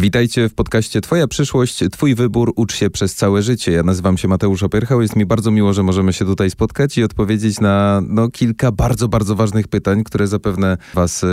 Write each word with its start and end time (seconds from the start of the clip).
Witajcie 0.00 0.48
w 0.48 0.54
podcaście 0.54 1.00
Twoja 1.00 1.28
przyszłość, 1.28 1.80
Twój 1.92 2.14
wybór, 2.14 2.52
ucz 2.56 2.74
się 2.74 2.90
przez 2.90 3.14
całe 3.14 3.42
życie. 3.42 3.72
Ja 3.72 3.82
nazywam 3.82 4.18
się 4.18 4.28
Mateusz 4.28 4.62
Opierchał. 4.62 5.02
Jest 5.02 5.16
mi 5.16 5.26
bardzo 5.26 5.50
miło, 5.50 5.72
że 5.72 5.82
możemy 5.82 6.12
się 6.12 6.24
tutaj 6.24 6.50
spotkać 6.50 6.98
i 6.98 7.04
odpowiedzieć 7.04 7.60
na 7.60 8.02
no, 8.08 8.28
kilka 8.28 8.72
bardzo, 8.72 9.08
bardzo 9.08 9.34
ważnych 9.34 9.68
pytań, 9.68 10.04
które 10.04 10.26
zapewne 10.26 10.76
Was 10.94 11.24
e, 11.24 11.26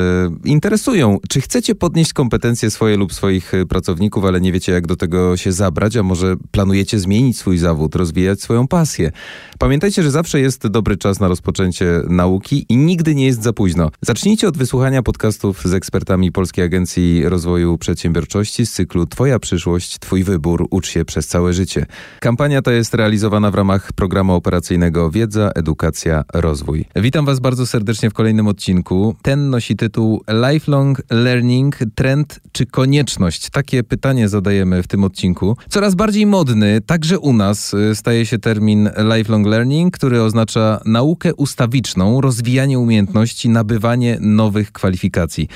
interesują. 0.46 1.18
Czy 1.30 1.42
chcecie 1.42 1.76
podnieść 1.76 2.14
kompetencje 2.14 2.72
swoje 2.72 2.98
lub 2.98 3.14
swoich 3.14 3.54
e, 3.54 3.66
pracowników, 3.66 4.26
ale 4.26 4.42
nie 4.42 4.52
wiecie, 4.52 4.72
jak 4.72 4.88
do 4.88 4.96
tego 4.96 5.38
się 5.38 5.52
zabrać, 5.52 5.96
a 5.96 6.04
może 6.04 6.36
planujecie 6.52 7.00
zmienić 7.00 7.38
swój 7.38 7.58
zawód, 7.58 7.96
rozwijać 7.96 8.42
swoją 8.42 8.68
pasję? 8.68 9.12
Pamiętajcie, 9.60 10.04
że 10.04 10.12
zawsze 10.12 10.40
jest 10.40 10.68
dobry 10.68 10.98
czas 10.98 11.20
na 11.20 11.28
rozpoczęcie 11.28 12.02
nauki 12.10 12.66
i 12.70 12.78
nigdy 12.78 13.16
nie 13.16 13.26
jest 13.26 13.44
za 13.44 13.54
późno. 13.54 13.92
Zacznijcie 14.02 14.48
od 14.48 14.58
wysłuchania 14.58 15.04
podcastów 15.04 15.62
z 15.66 15.74
ekspertami 15.74 16.32
Polskiej 16.32 16.66
Agencji 16.66 17.30
Rozwoju 17.30 17.78
Przedsiębiorczości 17.78 18.57
z 18.66 18.72
cyklu 18.72 19.06
Twoja 19.06 19.40
przyszłość, 19.40 20.00
Twój 20.00 20.24
wybór, 20.24 20.68
ucz 20.70 20.88
się 20.88 21.06
przez 21.06 21.28
całe 21.28 21.54
życie. 21.54 21.86
Kampania 22.20 22.62
ta 22.62 22.72
jest 22.72 22.94
realizowana 22.94 23.52
w 23.52 23.56
ramach 23.56 23.94
programu 23.94 24.34
operacyjnego 24.34 25.12
Wiedza, 25.12 25.52
Edukacja, 25.56 26.24
Rozwój. 26.34 26.86
Witam 26.96 27.26
Was 27.26 27.40
bardzo 27.40 27.68
serdecznie 27.68 28.10
w 28.10 28.14
kolejnym 28.14 28.48
odcinku. 28.48 29.16
Ten 29.22 29.50
nosi 29.50 29.76
tytuł 29.76 30.24
Lifelong 30.52 31.02
Learning, 31.10 31.78
trend 31.96 32.40
czy 32.52 32.66
konieczność? 32.66 33.50
Takie 33.50 33.84
pytanie 33.84 34.30
zadajemy 34.30 34.84
w 34.84 34.88
tym 34.88 35.04
odcinku. 35.04 35.58
Coraz 35.70 35.96
bardziej 35.96 36.26
modny, 36.26 36.82
także 36.86 37.20
u 37.20 37.34
nas, 37.34 37.74
y, 37.74 37.96
staje 37.96 38.26
się 38.26 38.40
termin 38.40 38.90
lifelong 39.16 39.48
learning, 39.48 39.94
który 39.94 40.22
oznacza 40.22 40.80
naukę 40.86 41.36
ustawiczną, 41.36 42.22
rozwijanie 42.22 42.80
umiejętności, 42.80 43.50
nabywanie 43.50 44.18
nowych 44.22 44.72
kwalifikacji. 44.72 45.48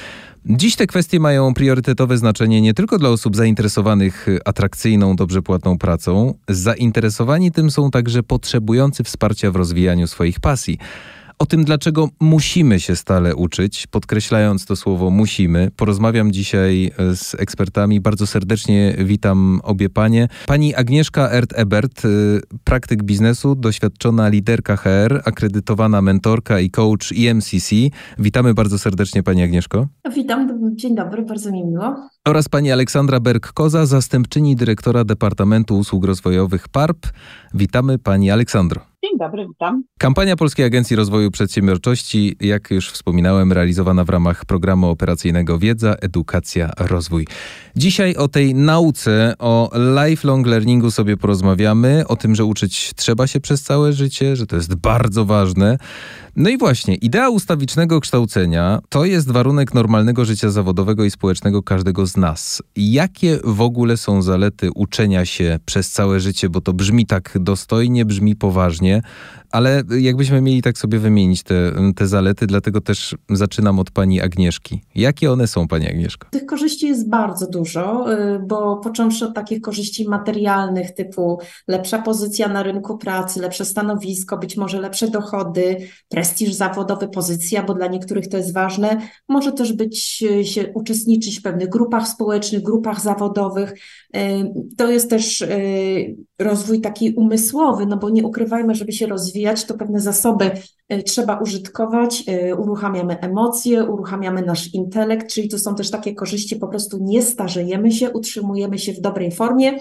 Dziś 0.45 0.75
te 0.75 0.87
kwestie 0.87 1.19
mają 1.19 1.53
priorytetowe 1.53 2.17
znaczenie 2.17 2.61
nie 2.61 2.73
tylko 2.73 2.97
dla 2.97 3.09
osób 3.09 3.35
zainteresowanych 3.35 4.25
atrakcyjną, 4.45 5.15
dobrze 5.15 5.41
płatną 5.41 5.77
pracą. 5.77 6.33
Zainteresowani 6.49 7.51
tym 7.51 7.71
są 7.71 7.91
także 7.91 8.23
potrzebujący 8.23 9.03
wsparcia 9.03 9.51
w 9.51 9.55
rozwijaniu 9.55 10.07
swoich 10.07 10.39
pasji. 10.39 10.77
O 11.41 11.45
tym, 11.45 11.63
dlaczego 11.63 12.09
musimy 12.19 12.79
się 12.79 12.95
stale 12.95 13.35
uczyć, 13.35 13.87
podkreślając 13.87 14.65
to 14.65 14.75
słowo 14.75 15.09
musimy, 15.09 15.71
porozmawiam 15.75 16.31
dzisiaj 16.31 16.91
e, 16.97 17.15
z 17.15 17.35
ekspertami. 17.35 18.01
Bardzo 18.01 18.27
serdecznie 18.27 18.95
witam 18.99 19.61
obie 19.63 19.89
panie. 19.89 20.27
Pani 20.47 20.75
Agnieszka 20.75 21.29
Ert-Ebert, 21.29 22.05
e, 22.05 22.09
praktyk 22.63 23.03
biznesu, 23.03 23.55
doświadczona 23.55 24.29
liderka 24.29 24.75
HR, 24.75 25.21
akredytowana 25.25 26.01
mentorka 26.01 26.59
i 26.59 26.69
coach 26.69 27.11
EMCC. 27.17 27.75
Witamy 28.19 28.53
bardzo 28.53 28.79
serdecznie 28.79 29.23
Pani 29.23 29.43
Agnieszko. 29.43 29.87
Witam, 30.15 30.71
dzień 30.75 30.95
dobry, 30.95 31.21
bardzo 31.21 31.51
mi 31.51 31.63
miło. 31.65 31.95
Oraz 32.27 32.49
Pani 32.49 32.71
Aleksandra 32.71 33.19
Berg-Koza, 33.19 33.85
zastępczyni 33.85 34.55
dyrektora 34.55 35.03
Departamentu 35.03 35.77
Usług 35.77 36.05
Rozwojowych 36.05 36.67
PARP. 36.69 37.07
Witamy 37.53 37.99
Pani 37.99 38.31
Aleksandro. 38.31 38.90
Dzień 39.03 39.17
dobry, 39.17 39.47
witam. 39.47 39.83
Kampania 39.99 40.35
Polskiej 40.35 40.65
Agencji 40.65 40.95
Rozwoju 40.95 41.31
Przedsiębiorczości, 41.31 42.35
jak 42.39 42.71
już 42.71 42.91
wspominałem, 42.91 43.51
realizowana 43.51 44.03
w 44.03 44.09
ramach 44.09 44.45
programu 44.45 44.89
operacyjnego 44.89 45.59
Wiedza, 45.59 45.95
Edukacja, 46.01 46.71
Rozwój. 46.79 47.27
Dzisiaj 47.75 48.15
o 48.15 48.27
tej 48.27 48.55
nauce, 48.55 49.33
o 49.39 49.71
lifelong 50.05 50.47
learningu 50.47 50.91
sobie 50.91 51.17
porozmawiamy, 51.17 52.03
o 52.07 52.15
tym, 52.15 52.35
że 52.35 52.45
uczyć 52.45 52.93
trzeba 52.95 53.27
się 53.27 53.39
przez 53.39 53.63
całe 53.63 53.93
życie, 53.93 54.35
że 54.35 54.47
to 54.47 54.55
jest 54.55 54.75
bardzo 54.75 55.25
ważne. 55.25 55.77
No 56.35 56.49
i 56.49 56.57
właśnie, 56.57 56.95
idea 56.95 57.29
ustawicznego 57.29 57.99
kształcenia 57.99 58.79
to 58.89 59.05
jest 59.05 59.31
warunek 59.31 59.73
normalnego 59.73 60.25
życia 60.25 60.49
zawodowego 60.49 61.05
i 61.05 61.11
społecznego 61.11 61.63
każdego 61.63 62.05
z 62.05 62.17
nas. 62.17 62.63
Jakie 62.75 63.39
w 63.43 63.61
ogóle 63.61 63.97
są 63.97 64.21
zalety 64.21 64.69
uczenia 64.75 65.25
się 65.25 65.59
przez 65.65 65.91
całe 65.91 66.19
życie, 66.19 66.49
bo 66.49 66.61
to 66.61 66.73
brzmi 66.73 67.05
tak 67.05 67.37
dostojnie, 67.39 68.05
brzmi 68.05 68.35
poważnie, 68.35 69.01
ale 69.51 69.83
jakbyśmy 69.99 70.41
mieli 70.41 70.61
tak 70.61 70.77
sobie 70.77 70.99
wymienić 70.99 71.43
te, 71.43 71.71
te 71.95 72.07
zalety, 72.07 72.47
dlatego 72.47 72.81
też 72.81 73.15
zaczynam 73.29 73.79
od 73.79 73.91
pani 73.91 74.21
Agnieszki. 74.21 74.81
Jakie 74.95 75.31
one 75.31 75.47
są, 75.47 75.67
pani 75.67 75.89
Agnieszko? 75.89 76.27
Tych 76.31 76.45
korzyści 76.45 76.87
jest 76.87 77.09
bardzo 77.09 77.47
dużo, 77.47 78.13
y, 78.13 78.39
bo 78.39 78.77
począwszy 78.77 79.25
od 79.25 79.35
takich 79.35 79.61
korzyści 79.61 80.09
materialnych, 80.09 80.91
typu 80.91 81.39
lepsza 81.67 82.01
pozycja 82.01 82.47
na 82.47 82.63
rynku 82.63 82.97
pracy, 82.97 83.41
lepsze 83.41 83.65
stanowisko, 83.65 84.37
być 84.37 84.57
może 84.57 84.81
lepsze 84.81 85.07
dochody, 85.07 85.77
prestiż 86.09 86.53
zawodowy, 86.53 87.07
pozycja, 87.07 87.63
bo 87.63 87.73
dla 87.73 87.87
niektórych 87.87 88.27
to 88.27 88.37
jest 88.37 88.53
ważne. 88.53 89.01
Może 89.29 89.51
też 89.51 89.73
być, 89.73 90.23
y, 90.31 90.45
się 90.45 90.73
uczestniczyć 90.73 91.39
w 91.39 91.41
pewnych 91.41 91.69
grupach 91.69 92.07
społecznych, 92.07 92.63
grupach 92.63 93.01
zawodowych. 93.01 93.73
Y, 94.15 94.19
to 94.77 94.91
jest 94.91 95.09
też 95.09 95.43
rozwój 96.39 96.81
taki 96.81 97.13
umysłowy, 97.13 97.85
no 97.85 97.97
bo 97.97 98.09
nie 98.09 98.23
ukrywajmy, 98.23 98.75
żeby 98.75 98.91
się 98.91 99.07
rozwijać, 99.07 99.40
to 99.67 99.73
pewne 99.73 99.99
zasoby 99.99 100.51
trzeba 101.05 101.39
użytkować, 101.39 102.23
e, 102.27 102.55
uruchamiamy 102.55 103.19
emocje, 103.19 103.83
uruchamiamy 103.83 104.41
nasz 104.41 104.73
intelekt, 104.73 105.33
czyli 105.33 105.49
to 105.49 105.59
są 105.59 105.75
też 105.75 105.91
takie 105.91 106.15
korzyści, 106.15 106.55
po 106.55 106.67
prostu 106.67 106.97
nie 107.01 107.21
starzejemy 107.21 107.91
się, 107.91 108.11
utrzymujemy 108.11 108.79
się 108.79 108.93
w 108.93 109.01
dobrej 109.01 109.31
formie 109.31 109.79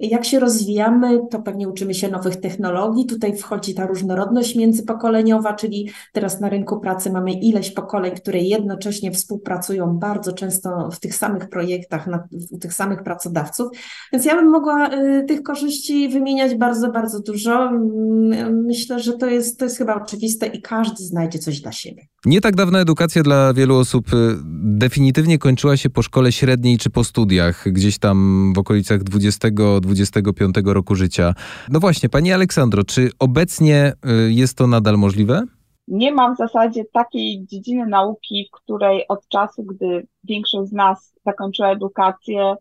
jak 0.00 0.24
się 0.24 0.40
rozwijamy, 0.40 1.20
to 1.30 1.42
pewnie 1.42 1.68
uczymy 1.68 1.94
się 1.94 2.08
nowych 2.08 2.36
technologii. 2.36 3.06
Tutaj 3.06 3.36
wchodzi 3.36 3.74
ta 3.74 3.86
różnorodność 3.86 4.56
międzypokoleniowa, 4.56 5.54
czyli 5.54 5.90
teraz 6.12 6.40
na 6.40 6.48
rynku 6.48 6.80
pracy 6.80 7.10
mamy 7.10 7.32
ileś 7.32 7.70
pokoleń, 7.70 8.14
które 8.14 8.38
jednocześnie 8.38 9.12
współpracują 9.12 9.98
bardzo 9.98 10.32
często 10.32 10.88
w 10.92 11.00
tych 11.00 11.14
samych 11.14 11.48
projektach, 11.48 12.06
na, 12.06 12.28
u 12.50 12.58
tych 12.58 12.74
samych 12.74 13.02
pracodawców. 13.02 13.68
Więc 14.12 14.24
ja 14.24 14.34
bym 14.34 14.50
mogła 14.50 14.94
y, 14.94 15.24
tych 15.28 15.42
korzyści 15.42 16.08
wymieniać 16.08 16.54
bardzo, 16.54 16.92
bardzo 16.92 17.20
dużo. 17.20 17.68
Mm, 17.68 18.64
myślę, 18.64 19.00
że 19.00 19.12
to 19.12 19.26
jest, 19.26 19.58
to 19.58 19.64
jest 19.64 19.78
chyba 19.78 19.94
oczywiste 19.94 20.46
i 20.50 20.62
każdy 20.62 21.04
znajdzie 21.04 21.38
coś 21.38 21.60
dla 21.60 21.72
siebie. 21.72 22.02
Nie 22.24 22.40
tak 22.40 22.56
dawna 22.56 22.80
edukacja 22.80 23.22
dla 23.22 23.54
wielu 23.54 23.76
osób 23.76 24.12
y, 24.12 24.36
definitywnie 24.62 25.38
kończyła 25.38 25.76
się 25.76 25.90
po 25.90 26.02
szkole 26.02 26.32
średniej 26.32 26.78
czy 26.78 26.90
po 26.90 27.04
studiach, 27.04 27.64
gdzieś 27.72 27.98
tam 27.98 28.52
w 28.56 28.58
okolicach 28.58 29.00
20-25 29.00 30.72
roku 30.72 30.94
życia. 30.94 31.34
No 31.68 31.80
właśnie, 31.80 32.08
Pani 32.08 32.32
Aleksandro, 32.32 32.84
czy 32.84 33.10
obecnie 33.18 33.92
y, 34.26 34.32
jest 34.32 34.56
to 34.56 34.66
nadal 34.66 34.98
możliwe? 34.98 35.44
Nie 35.88 36.12
ma 36.12 36.34
w 36.34 36.36
zasadzie 36.36 36.84
takiej 36.84 37.46
dziedziny 37.46 37.86
nauki, 37.86 38.48
w 38.48 38.56
której 38.56 39.08
od 39.08 39.28
czasu, 39.28 39.62
gdy 39.62 40.06
większość 40.24 40.70
z 40.70 40.72
nas 40.72 41.14
zakończyła 41.26 41.70
edukację, 41.70 42.54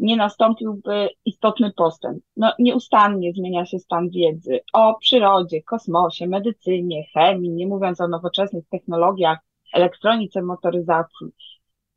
nie 0.00 0.16
nastąpiłby 0.16 1.08
istotny 1.24 1.72
postęp. 1.76 2.22
No, 2.36 2.52
nieustannie 2.58 3.32
zmienia 3.32 3.66
się 3.66 3.78
stan 3.78 4.10
wiedzy 4.10 4.60
o 4.72 4.94
przyrodzie, 4.94 5.62
kosmosie, 5.62 6.26
medycynie, 6.26 7.04
chemii, 7.14 7.50
nie 7.50 7.66
mówiąc 7.66 8.00
o 8.00 8.08
nowoczesnych 8.08 8.68
technologiach, 8.68 9.38
elektronice, 9.72 10.42
motoryzacji. 10.42 11.26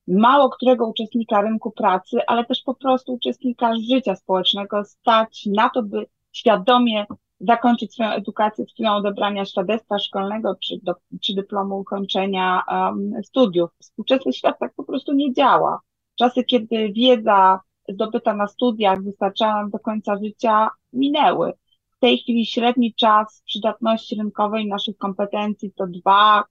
Mało 0.07 0.49
którego 0.49 0.87
uczestnika 0.87 1.41
rynku 1.41 1.71
pracy, 1.71 2.17
ale 2.27 2.45
też 2.45 2.61
po 2.61 2.75
prostu 2.75 3.13
uczestnika 3.13 3.71
życia 3.89 4.15
społecznego 4.15 4.83
stać 4.83 5.45
na 5.45 5.69
to, 5.69 5.83
by 5.83 6.05
świadomie 6.31 7.05
zakończyć 7.39 7.93
swoją 7.93 8.09
edukację 8.09 8.65
z 8.65 8.73
chwilą 8.73 8.95
odebrania 8.95 9.45
świadectwa 9.45 9.99
szkolnego 9.99 10.55
czy, 10.55 10.75
do, 10.83 10.93
czy 11.21 11.35
dyplomu 11.35 11.79
ukończenia 11.79 12.63
um, 12.67 13.23
studiów. 13.23 13.69
Współczesny 13.81 14.33
świat 14.33 14.59
tak 14.59 14.73
po 14.75 14.83
prostu 14.83 15.13
nie 15.13 15.33
działa. 15.33 15.79
Czasy, 16.15 16.43
kiedy 16.43 16.91
wiedza 16.91 17.59
zdobyta 17.89 18.33
na 18.33 18.47
studiach 18.47 19.03
wystarczała 19.03 19.69
do 19.69 19.79
końca 19.79 20.17
życia, 20.17 20.69
minęły. 20.93 21.53
W 21.97 21.99
tej 21.99 22.17
chwili 22.17 22.45
średni 22.45 22.93
czas 22.93 23.43
przydatności 23.45 24.15
rynkowej 24.15 24.67
naszych 24.67 24.97
kompetencji 24.97 25.71
to 25.75 25.87
dwa, 25.87 26.43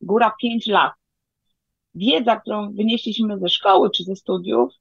góra 0.00 0.32
pięć 0.40 0.66
lat. 0.66 0.92
Wiedza, 1.94 2.36
którą 2.36 2.72
wynieśliśmy 2.72 3.38
ze 3.38 3.48
szkoły 3.48 3.90
czy 3.90 4.04
ze 4.04 4.16
studiów, 4.16 4.72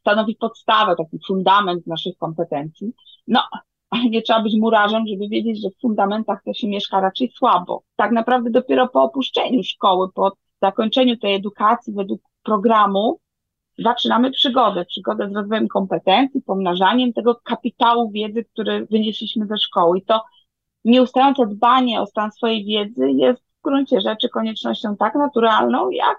stanowi 0.00 0.36
podstawę, 0.36 0.96
taki 0.96 1.18
fundament 1.26 1.86
naszych 1.86 2.16
kompetencji. 2.16 2.92
No, 3.26 3.42
ale 3.90 4.04
nie 4.04 4.22
trzeba 4.22 4.42
być 4.42 4.54
murarzem, 4.54 5.06
żeby 5.06 5.28
wiedzieć, 5.28 5.62
że 5.62 5.70
w 5.70 5.80
fundamentach 5.80 6.42
to 6.44 6.54
się 6.54 6.68
mieszka 6.68 7.00
raczej 7.00 7.32
słabo. 7.36 7.82
Tak 7.96 8.12
naprawdę 8.12 8.50
dopiero 8.50 8.88
po 8.88 9.02
opuszczeniu 9.02 9.62
szkoły, 9.62 10.12
po 10.14 10.32
zakończeniu 10.62 11.16
tej 11.16 11.34
edukacji 11.34 11.92
według 11.92 12.20
programu, 12.42 13.18
zaczynamy 13.84 14.30
przygodę, 14.30 14.84
przygodę 14.84 15.28
z 15.30 15.36
rozwojem 15.36 15.68
kompetencji, 15.68 16.42
pomnażaniem 16.42 17.12
tego 17.12 17.34
kapitału 17.44 18.10
wiedzy, 18.10 18.44
który 18.52 18.86
wynieśliśmy 18.90 19.46
ze 19.46 19.58
szkoły. 19.58 19.98
I 19.98 20.02
to 20.02 20.24
nieustające 20.84 21.46
dbanie 21.46 22.00
o 22.00 22.06
stan 22.06 22.32
swojej 22.32 22.64
wiedzy 22.64 23.10
jest 23.10 23.42
w 23.42 23.62
gruncie 23.64 24.00
rzeczy 24.00 24.28
koniecznością 24.28 24.96
tak 24.96 25.14
naturalną, 25.14 25.90
jak 25.90 26.16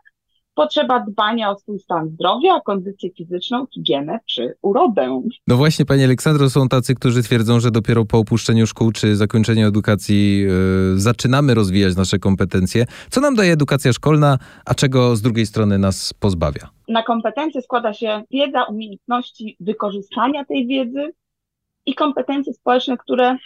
potrzeba 0.53 0.99
dbania 0.99 1.51
o 1.51 1.55
swój 1.55 1.79
stan 1.79 2.09
zdrowia, 2.09 2.59
kondycję 2.65 3.09
fizyczną, 3.17 3.65
higienę 3.73 4.19
czy 4.25 4.53
urodę. 4.61 5.21
No 5.47 5.57
właśnie, 5.57 5.85
Panie 5.85 6.03
Aleksandro, 6.03 6.49
są 6.49 6.67
tacy, 6.67 6.95
którzy 6.95 7.23
twierdzą, 7.23 7.59
że 7.59 7.71
dopiero 7.71 8.05
po 8.05 8.17
opuszczeniu 8.17 8.67
szkół 8.67 8.91
czy 8.91 9.15
zakończeniu 9.15 9.67
edukacji 9.67 10.39
yy, 10.39 10.99
zaczynamy 10.99 11.53
rozwijać 11.53 11.95
nasze 11.95 12.19
kompetencje. 12.19 12.85
Co 13.09 13.21
nam 13.21 13.35
daje 13.35 13.53
edukacja 13.53 13.93
szkolna, 13.93 14.37
a 14.65 14.75
czego 14.75 15.15
z 15.15 15.21
drugiej 15.21 15.45
strony 15.45 15.77
nas 15.77 16.13
pozbawia? 16.13 16.69
Na 16.91 17.03
kompetencje 17.03 17.61
składa 17.61 17.93
się 17.93 18.23
wiedza, 18.31 18.63
umiejętności 18.63 19.57
wykorzystania 19.59 20.45
tej 20.45 20.67
wiedzy 20.67 21.13
i 21.85 21.95
kompetencje 21.95 22.53
społeczne, 22.53 22.97
które 22.97 23.37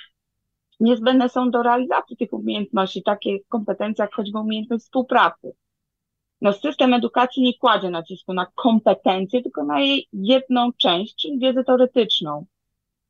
niezbędne 0.80 1.30
są 1.30 1.52
do 1.52 1.64
realizacji 1.64 2.18
tych 2.18 2.34
umiejętności, 2.34 3.04
takie 3.04 3.40
kompetencje 3.50 4.04
jak 4.04 4.14
choćby 4.14 4.40
umiejętność 4.40 4.84
współpracy. 4.84 5.56
No, 6.42 6.54
system 6.54 6.94
edukacji 6.94 7.44
nie 7.44 7.54
kładzie 7.54 7.90
nacisku 7.90 8.34
na 8.34 8.46
kompetencje, 8.56 9.42
tylko 9.42 9.64
na 9.64 9.80
jej 9.80 10.08
jedną 10.14 10.72
część, 10.74 11.16
czyli 11.16 11.40
wiedzę 11.40 11.64
teoretyczną. 11.64 12.46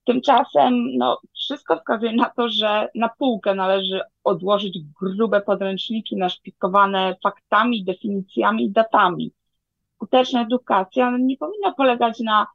Tymczasem 0.06 0.98
no, 0.98 1.20
wszystko 1.34 1.78
wskazuje 1.78 2.16
na 2.16 2.30
to, 2.30 2.50
że 2.50 2.90
na 2.96 3.10
półkę 3.10 3.56
należy 3.56 4.02
odłożyć 4.24 4.80
grube 5.02 5.42
podręczniki 5.42 6.18
naszpikowane 6.18 7.16
faktami, 7.24 7.84
definicjami 7.84 8.66
i 8.66 8.72
datami. 8.72 9.32
Skuteczna 9.96 10.42
edukacja 10.42 11.18
nie 11.20 11.38
powinna 11.38 11.72
polegać 11.72 12.20
na 12.20 12.48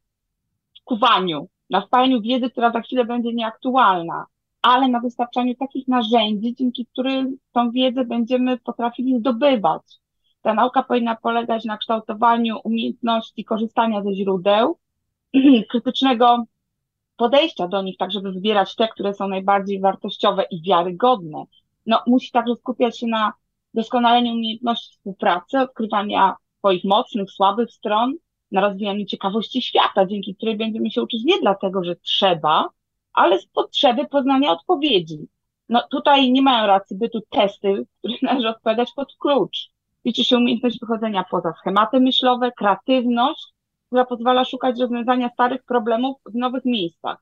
wkuwaniu, 0.81 1.49
na 1.71 1.81
wpajaniu 1.81 2.21
wiedzy, 2.21 2.51
która 2.51 2.73
za 2.73 2.81
chwilę 2.81 3.05
będzie 3.05 3.33
nieaktualna, 3.33 4.27
ale 4.63 4.89
na 4.89 5.01
dostarczaniu 5.01 5.55
takich 5.55 5.89
narzędzi, 5.89 6.55
dzięki 6.55 6.87
którym 6.87 7.37
tą 7.53 7.71
wiedzę 7.71 8.05
będziemy 8.05 8.59
potrafili 8.59 9.19
zdobywać. 9.19 9.83
Ta 10.43 10.55
nauka 10.55 10.83
powinna 10.83 11.17
polegać 11.17 11.65
na 11.65 11.77
kształtowaniu 11.77 12.57
umiejętności 12.65 13.45
korzystania 13.45 14.03
ze 14.03 14.15
źródeł, 14.15 14.79
krytycznego 15.71 16.45
podejścia 17.17 17.69
do 17.69 17.83
nich, 17.83 17.97
tak 17.99 18.13
żeby 18.13 18.33
wybierać 18.33 18.75
te, 18.75 18.89
które 18.89 19.15
są 19.15 19.29
najbardziej 19.29 19.81
wartościowe 19.81 20.45
i 20.51 20.63
wiarygodne. 20.63 21.45
No, 21.87 22.03
musi 22.07 22.31
także 22.31 22.55
skupiać 22.57 22.99
się 22.99 23.07
na 23.07 23.33
doskonaleniu 23.75 24.33
umiejętności 24.33 24.97
współpracy, 24.97 25.59
odkrywania 25.59 26.37
swoich 26.61 26.85
mocnych, 26.85 27.31
słabych 27.31 27.71
stron, 27.73 28.15
na 28.53 28.61
rozwijaniu 28.61 29.07
ciekawości 29.07 29.63
świata, 29.63 30.07
dzięki 30.07 30.37
której 30.37 30.57
będziemy 30.57 30.91
się 30.91 31.03
uczyć 31.03 31.25
nie 31.25 31.41
dlatego, 31.41 31.85
że 31.85 31.97
trzeba, 31.97 32.69
ale 33.13 33.39
z 33.39 33.47
potrzeby 33.47 34.07
poznania 34.07 34.53
odpowiedzi. 34.53 35.29
No 35.69 35.83
tutaj 35.91 36.33
nie 36.33 36.43
mają 36.43 36.67
racji 36.67 36.97
bytu 36.97 37.21
testy, 37.31 37.87
które 37.99 38.15
należy 38.23 38.49
odpowiadać 38.49 38.93
pod 38.97 39.17
klucz. 39.19 39.71
Liczy 40.05 40.25
się 40.25 40.37
umiejętność 40.37 40.81
wychodzenia 40.81 41.25
poza 41.31 41.53
schematy 41.53 42.01
myślowe, 42.01 42.53
kreatywność, 42.53 43.47
która 43.87 44.05
pozwala 44.05 44.45
szukać 44.45 44.81
rozwiązania 44.81 45.29
starych 45.29 45.65
problemów 45.65 46.17
w 46.27 46.35
nowych 46.35 46.65
miejscach. 46.65 47.19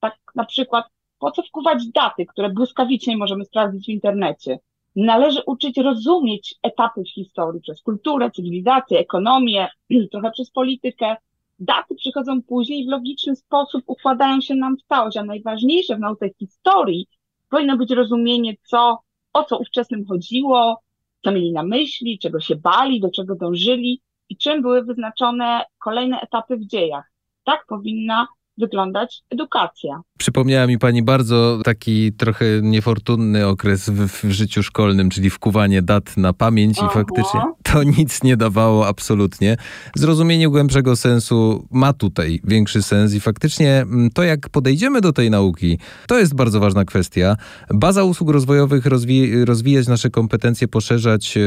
Tak 0.00 0.18
na 0.34 0.44
przykład, 0.44 0.84
po 1.18 1.30
co 1.30 1.42
wkuwać 1.42 1.86
daty, 1.94 2.26
które 2.26 2.50
błyskawicznie 2.50 3.16
możemy 3.16 3.44
sprawdzić 3.44 3.86
w 3.86 3.88
internecie? 3.88 4.58
Należy 4.96 5.42
uczyć 5.46 5.76
rozumieć 5.76 6.54
etapy 6.62 7.02
w 7.02 7.14
historii 7.14 7.60
przez 7.60 7.82
kulturę, 7.82 8.30
cywilizację, 8.30 8.98
ekonomię, 8.98 9.68
trochę 10.12 10.30
przez 10.30 10.50
politykę. 10.50 11.16
Daty 11.58 11.94
przychodzą 11.94 12.42
później 12.42 12.80
i 12.80 12.86
w 12.86 12.90
logiczny 12.90 13.36
sposób 13.36 13.84
układają 13.86 14.40
się 14.40 14.54
nam 14.54 14.76
w 14.76 14.82
całość, 14.82 15.16
a 15.16 15.24
najważniejsze 15.24 15.96
w 15.96 16.00
nauce 16.00 16.30
historii 16.38 17.06
powinno 17.50 17.76
być 17.76 17.90
rozumienie, 17.90 18.56
co, 18.62 18.98
o 19.32 19.44
co 19.44 19.58
ówczesnym 19.58 20.06
chodziło, 20.06 20.80
co 21.24 21.32
mieli 21.32 21.52
na 21.52 21.62
myśli, 21.62 22.18
czego 22.18 22.40
się 22.40 22.56
bali, 22.56 23.00
do 23.00 23.10
czego 23.10 23.34
dążyli 23.34 24.00
i 24.28 24.36
czym 24.36 24.62
były 24.62 24.84
wyznaczone 24.84 25.64
kolejne 25.78 26.20
etapy 26.20 26.56
w 26.56 26.66
dziejach. 26.66 27.12
Tak 27.44 27.66
powinna 27.68 28.26
wyglądać 28.60 29.22
edukacja. 29.30 30.00
Przypomniała 30.18 30.66
mi 30.66 30.78
pani 30.78 31.02
bardzo 31.02 31.60
taki 31.64 32.12
trochę 32.12 32.44
niefortunny 32.62 33.46
okres 33.46 33.90
w, 33.90 34.06
w 34.06 34.30
życiu 34.30 34.62
szkolnym, 34.62 35.10
czyli 35.10 35.30
wkuwanie 35.30 35.82
dat 35.82 36.16
na 36.16 36.32
pamięć 36.32 36.78
Aha. 36.78 36.88
i 36.90 36.94
faktycznie 36.94 37.40
to 37.62 37.82
nic 37.82 38.22
nie 38.22 38.36
dawało 38.36 38.86
absolutnie. 38.86 39.56
Zrozumienie 39.96 40.48
głębszego 40.48 40.96
sensu 40.96 41.66
ma 41.70 41.92
tutaj 41.92 42.40
większy 42.44 42.82
sens 42.82 43.14
i 43.14 43.20
faktycznie 43.20 43.80
mm, 43.80 44.10
to, 44.10 44.22
jak 44.22 44.48
podejdziemy 44.48 45.00
do 45.00 45.12
tej 45.12 45.30
nauki, 45.30 45.78
to 46.06 46.18
jest 46.18 46.34
bardzo 46.34 46.60
ważna 46.60 46.84
kwestia. 46.84 47.36
Baza 47.74 48.04
usług 48.04 48.30
rozwojowych, 48.30 48.86
rozwi 48.86 49.44
rozwijać 49.44 49.88
nasze 49.88 50.10
kompetencje, 50.10 50.68
poszerzać 50.68 51.36
yy, 51.36 51.42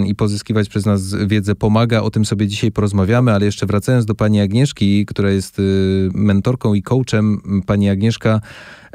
yy, 0.00 0.06
i 0.06 0.14
pozyskiwać 0.14 0.68
przez 0.68 0.86
nas 0.86 1.14
wiedzę 1.26 1.54
pomaga. 1.54 2.02
O 2.02 2.10
tym 2.10 2.24
sobie 2.24 2.46
dzisiaj 2.46 2.72
porozmawiamy, 2.72 3.32
ale 3.32 3.44
jeszcze 3.44 3.66
wracając 3.66 4.04
do 4.06 4.14
pani 4.14 4.40
Agnieszki, 4.40 5.06
która 5.06 5.30
jest 5.30 5.58
yy, 5.58 6.10
mentorką 6.24 6.74
i 6.74 6.82
coachem, 6.82 7.40
pani 7.66 7.88
Agnieszka 7.88 8.40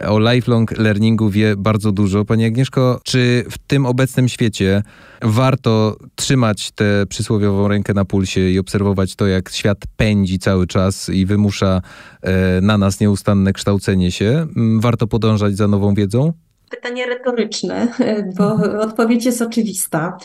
o 0.07 0.19
lifelong 0.19 0.77
learningu 0.77 1.29
wie 1.29 1.55
bardzo 1.57 1.91
dużo. 1.91 2.25
Pani 2.25 2.45
Agnieszko, 2.45 3.01
czy 3.03 3.45
w 3.51 3.57
tym 3.57 3.85
obecnym 3.85 4.29
świecie 4.29 4.83
warto 5.21 5.97
trzymać 6.15 6.71
tę 6.71 7.05
przysłowiową 7.09 7.67
rękę 7.67 7.93
na 7.93 8.05
pulsie 8.05 8.49
i 8.49 8.59
obserwować 8.59 9.15
to, 9.15 9.27
jak 9.27 9.49
świat 9.49 9.77
pędzi 9.97 10.39
cały 10.39 10.67
czas 10.67 11.09
i 11.09 11.25
wymusza 11.25 11.81
e, 12.21 12.61
na 12.61 12.77
nas 12.77 12.99
nieustanne 12.99 13.53
kształcenie 13.53 14.11
się? 14.11 14.47
Warto 14.79 15.07
podążać 15.07 15.57
za 15.57 15.67
nową 15.67 15.93
wiedzą? 15.93 16.33
Pytanie 16.69 17.05
retoryczne, 17.05 17.87
bo 18.37 18.53
odpowiedź 18.81 19.25
jest 19.25 19.41
oczywista 19.41 20.17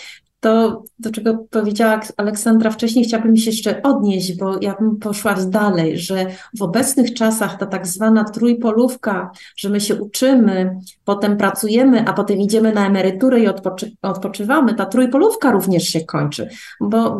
to, 0.44 0.82
do 0.98 1.10
czego 1.10 1.38
powiedziała 1.50 2.00
Aleksandra 2.16 2.70
wcześniej, 2.70 3.04
chciałabym 3.04 3.36
się 3.36 3.50
jeszcze 3.50 3.82
odnieść, 3.82 4.36
bo 4.36 4.58
ja 4.60 4.74
bym 4.80 4.96
poszła 4.96 5.34
dalej, 5.34 5.98
że 5.98 6.26
w 6.58 6.62
obecnych 6.62 7.14
czasach 7.14 7.58
ta 7.58 7.66
tak 7.66 7.86
zwana 7.86 8.24
trójpolówka, 8.24 9.30
że 9.56 9.68
my 9.68 9.80
się 9.80 9.94
uczymy, 9.94 10.76
potem 11.04 11.36
pracujemy, 11.36 12.04
a 12.06 12.12
potem 12.12 12.38
idziemy 12.38 12.72
na 12.72 12.86
emeryturę 12.86 13.40
i 13.40 13.48
odpoczy 13.48 13.92
odpoczywamy, 14.02 14.74
ta 14.74 14.86
trójpolówka 14.86 15.52
również 15.52 15.88
się 15.88 16.00
kończy, 16.00 16.48
bo 16.80 17.18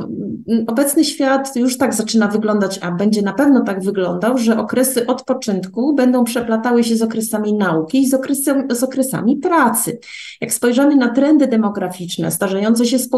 obecny 0.66 1.04
świat 1.04 1.56
już 1.56 1.78
tak 1.78 1.94
zaczyna 1.94 2.28
wyglądać, 2.28 2.78
a 2.82 2.92
będzie 2.92 3.22
na 3.22 3.32
pewno 3.32 3.60
tak 3.60 3.82
wyglądał, 3.82 4.38
że 4.38 4.58
okresy 4.58 5.06
odpoczynku 5.06 5.94
będą 5.94 6.24
przeplatały 6.24 6.84
się 6.84 6.96
z 6.96 7.02
okresami 7.02 7.54
nauki 7.54 8.02
i 8.02 8.08
z, 8.08 8.14
okresem, 8.14 8.68
z 8.70 8.82
okresami 8.82 9.36
pracy. 9.36 9.98
Jak 10.40 10.52
spojrzymy 10.52 10.96
na 10.96 11.08
trendy 11.08 11.46
demograficzne, 11.46 12.30
starzejące 12.30 12.86
się 12.86 12.98
społeczeństwo 12.98 13.13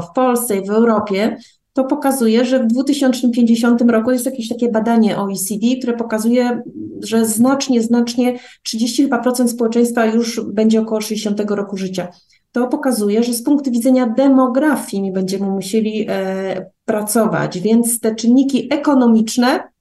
w 0.00 0.12
Polsce 0.14 0.56
i 0.56 0.66
w 0.66 0.70
Europie, 0.70 1.36
to 1.72 1.84
pokazuje, 1.84 2.44
że 2.44 2.58
w 2.58 2.66
2050 2.66 3.82
roku 3.82 4.10
jest 4.10 4.26
jakieś 4.26 4.48
takie 4.48 4.68
badanie 4.68 5.18
OECD, 5.18 5.66
które 5.78 5.96
pokazuje, 5.96 6.62
że 7.02 7.26
znacznie, 7.26 7.82
znacznie 7.82 8.38
30 8.62 9.02
chyba 9.02 9.18
procent 9.18 9.50
społeczeństwa 9.50 10.06
już 10.06 10.40
będzie 10.40 10.80
około 10.80 11.00
60 11.00 11.40
roku 11.50 11.76
życia. 11.76 12.08
To 12.52 12.68
pokazuje, 12.68 13.22
że 13.22 13.32
z 13.32 13.42
punktu 13.42 13.70
widzenia 13.70 14.06
demografii 14.06 15.02
my 15.02 15.12
będziemy 15.12 15.46
musieli 15.46 16.06
e, 16.08 16.66
pracować, 16.84 17.60
więc 17.60 18.00
te 18.00 18.14
czynniki 18.14 18.74
ekonomiczne 18.74 19.72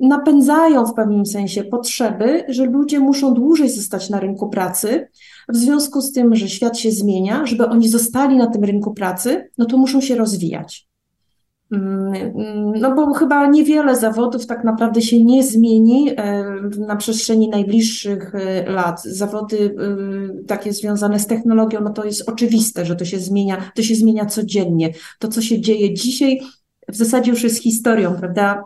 napędzają 0.00 0.86
w 0.86 0.94
pewnym 0.94 1.26
sensie 1.26 1.64
potrzeby, 1.64 2.44
że 2.48 2.64
ludzie 2.64 3.00
muszą 3.00 3.34
dłużej 3.34 3.70
zostać 3.70 4.10
na 4.10 4.20
rynku 4.20 4.48
pracy. 4.48 5.08
W 5.48 5.56
związku 5.56 6.00
z 6.00 6.12
tym, 6.12 6.34
że 6.34 6.48
świat 6.48 6.78
się 6.78 6.90
zmienia, 6.90 7.46
żeby 7.46 7.66
oni 7.66 7.88
zostali 7.88 8.36
na 8.36 8.46
tym 8.46 8.64
rynku 8.64 8.94
pracy, 8.94 9.50
no 9.58 9.64
to 9.64 9.76
muszą 9.76 10.00
się 10.00 10.16
rozwijać. 10.16 10.92
Mm, 11.72 12.72
no 12.80 12.94
bo 12.94 13.14
chyba 13.14 13.46
niewiele 13.46 13.96
zawodów 13.96 14.46
tak 14.46 14.64
naprawdę 14.64 15.02
się 15.02 15.24
nie 15.24 15.42
zmieni 15.42 16.10
na 16.78 16.96
przestrzeni 16.96 17.48
najbliższych 17.48 18.34
e, 18.34 18.70
lat. 18.70 19.02
Zawody 19.02 19.74
e, 20.38 20.44
takie 20.44 20.72
związane 20.72 21.18
z 21.18 21.26
technologią, 21.26 21.80
no 21.80 21.90
to 21.90 22.04
jest 22.04 22.28
oczywiste, 22.28 22.84
że 22.84 22.96
to 22.96 23.04
się 23.04 23.18
zmienia, 23.18 23.70
to 23.74 23.82
się 23.82 23.94
zmienia 23.94 24.26
codziennie. 24.26 24.92
To, 25.18 25.28
co 25.28 25.42
się 25.42 25.60
dzieje 25.60 25.94
dzisiaj, 25.94 26.40
w 26.88 26.96
zasadzie 26.96 27.30
już 27.30 27.42
jest 27.42 27.62
historią, 27.62 28.16
prawda? 28.16 28.64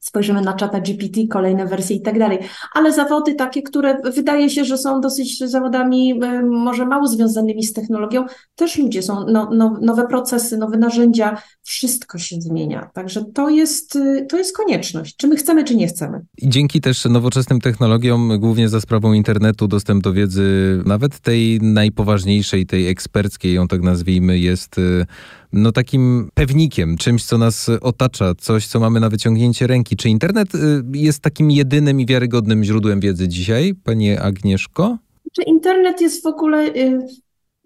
Spojrzymy 0.00 0.40
na 0.40 0.52
czata 0.52 0.80
GPT, 0.80 1.20
kolejne 1.30 1.66
wersje 1.66 1.96
i 1.96 2.02
tak 2.02 2.18
dalej. 2.18 2.38
Ale 2.74 2.92
zawody 2.92 3.34
takie, 3.34 3.62
które 3.62 4.00
wydaje 4.14 4.50
się, 4.50 4.64
że 4.64 4.78
są 4.78 5.00
dosyć 5.00 5.38
zawodami 5.38 6.20
e, 6.24 6.42
może 6.42 6.86
mało 6.86 7.06
związanymi 7.06 7.64
z 7.64 7.72
technologią, 7.72 8.24
też 8.56 8.78
ludzie 8.78 9.02
są, 9.02 9.26
no, 9.28 9.50
no, 9.52 9.78
nowe 9.82 10.06
procesy, 10.08 10.58
nowe 10.58 10.78
narzędzia, 10.78 11.42
wszystko 11.62 12.18
się 12.18 12.40
zmienia. 12.40 12.90
Także 12.94 13.24
to 13.34 13.50
jest, 13.50 13.96
y, 13.96 14.26
to 14.28 14.38
jest 14.38 14.56
konieczność, 14.56 15.16
czy 15.16 15.28
my 15.28 15.36
chcemy, 15.36 15.64
czy 15.64 15.76
nie 15.76 15.86
chcemy. 15.86 16.20
I 16.38 16.48
dzięki 16.48 16.80
też 16.80 17.04
nowoczesnym 17.04 17.60
technologiom, 17.60 18.38
głównie 18.38 18.68
za 18.68 18.80
sprawą 18.80 19.12
internetu, 19.12 19.68
dostęp 19.68 20.02
do 20.02 20.12
wiedzy, 20.12 20.82
nawet 20.86 21.18
tej 21.18 21.60
najpoważniejszej, 21.62 22.66
tej 22.66 22.88
eksperckiej, 22.88 23.54
ją 23.54 23.68
tak 23.68 23.82
nazwijmy, 23.82 24.38
jest 24.38 24.78
y, 24.78 25.06
no 25.52 25.72
takim 25.72 26.30
pewnikiem, 26.34 26.96
czymś, 26.96 27.24
co 27.24 27.38
nas 27.38 27.70
otacza, 27.80 28.34
coś, 28.34 28.66
co 28.66 28.80
mamy 28.80 29.00
na 29.00 29.08
wyciągnięcie 29.08 29.66
ręki. 29.66 29.96
Czy 29.96 30.08
internet 30.08 30.54
y, 30.54 30.58
jest 30.92 31.20
takim 31.20 31.50
jedynym 31.50 32.00
i 32.00 32.06
wiarygodnym 32.06 32.64
źródłem 32.64 33.00
wiedzy 33.00 33.28
dzisiaj, 33.28 33.74
pani 33.84 34.16
Agnieszko? 34.16 34.98
Czy 35.32 35.42
internet 35.42 36.00
jest 36.00 36.22
w 36.22 36.26
ogóle 36.26 36.66
y, 36.66 37.06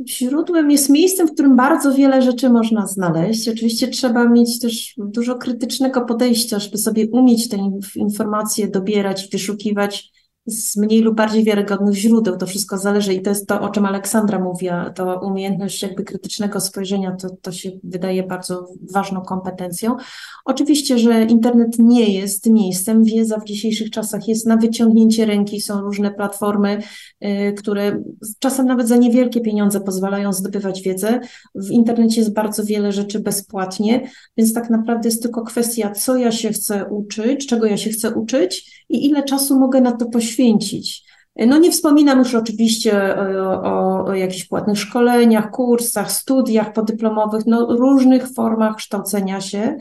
źródłem, 0.09 0.71
jest 0.71 0.91
miejscem, 0.91 1.29
w 1.29 1.33
którym 1.33 1.57
bardzo 1.57 1.95
wiele 1.95 2.23
rzeczy 2.23 2.51
można 2.51 2.87
znaleźć. 2.87 3.49
Oczywiście 3.49 3.89
trzeba 3.89 4.29
mieć 4.29 4.61
też 4.61 4.95
dużo 4.97 5.35
krytycznego 5.35 6.01
podejścia, 6.01 6.59
żeby 6.59 6.79
sobie 6.79 7.09
umieć 7.11 7.49
te 7.49 7.59
informacje 7.97 8.69
dobierać, 8.69 9.29
wyszukiwać 9.33 10.13
z 10.47 10.77
mniej 10.77 11.01
lub 11.01 11.17
bardziej 11.17 11.45
wiarygodnych 11.45 11.95
źródeł. 11.95 12.37
To 12.37 12.47
wszystko 12.47 12.79
zależy 12.79 13.15
i 13.15 13.23
to 13.23 13.31
jest 13.31 13.47
to, 13.47 13.61
o 13.61 13.69
czym 13.69 13.87
Aleksandra 13.87 14.39
mówiła, 14.39 14.91
to 14.91 15.21
umiejętność 15.21 15.83
jakby 15.83 16.05
krytycznego 16.05 16.61
spojrzenia, 16.61 17.17
to, 17.17 17.31
to 17.43 17.53
się 17.53 17.71
wydaje 17.85 18.23
bardzo 18.23 18.69
ważną 18.93 19.21
kompetencją. 19.21 19.97
Oczywiście, 20.45 20.99
że 20.99 21.25
internet 21.25 21.79
nie 21.79 22.15
jest 22.15 22.51
miejscem, 22.51 23.05
wiedza 23.05 23.39
w 23.41 23.45
dzisiejszych 23.45 23.91
czasach 23.91 24.29
jest 24.29 24.47
na 24.47 24.57
wyciągnięcie 24.57 25.27
ręki, 25.27 25.61
są 25.61 25.81
różne 25.81 26.11
platformy, 26.11 26.79
y, 27.25 27.53
które 27.53 28.03
czasem 28.39 28.67
nawet 28.67 28.89
za 28.89 28.97
niewielkie 28.97 29.41
pieniądze 29.41 29.81
pozwalają 29.81 30.33
zdobywać 30.33 30.83
wiedzę. 30.83 31.21
W 31.55 31.71
internecie 31.71 32.21
jest 32.21 32.35
bardzo 32.35 32.65
wiele 32.65 32.93
rzeczy 32.93 33.21
bezpłatnie, 33.21 34.09
więc 34.37 34.55
tak 34.55 34.71
naprawdę 34.71 35.09
jest 35.09 35.23
tylko 35.23 35.43
kwestia, 35.43 35.91
co 35.91 36.17
ja 36.17 36.33
się 36.33 36.51
chcę 36.51 36.85
uczyć, 36.85 37.47
czego 37.47 37.67
ja 37.67 37.77
się 37.77 37.91
chcę 37.91 38.15
uczyć 38.15 38.84
i 38.95 39.07
ile 39.07 39.23
czasu 39.23 39.59
mogę 39.59 39.81
na 39.81 39.93
to 39.93 40.07
poświęcić. 40.07 41.05
No 41.37 41.59
nie 41.59 41.71
wspominam 41.71 42.19
już 42.19 42.35
oczywiście 42.35 43.17
o, 43.43 44.07
o, 44.07 44.15
jakichś 44.15 44.45
płatnych 44.45 44.79
szkoleniach, 44.79 45.51
kursach, 45.51 46.13
studiach 46.13 46.73
podyplomowych, 46.73 47.47
no 47.47 47.67
różnych 47.77 48.29
formach 48.29 48.77
kształcenia 48.77 49.41
się. 49.41 49.77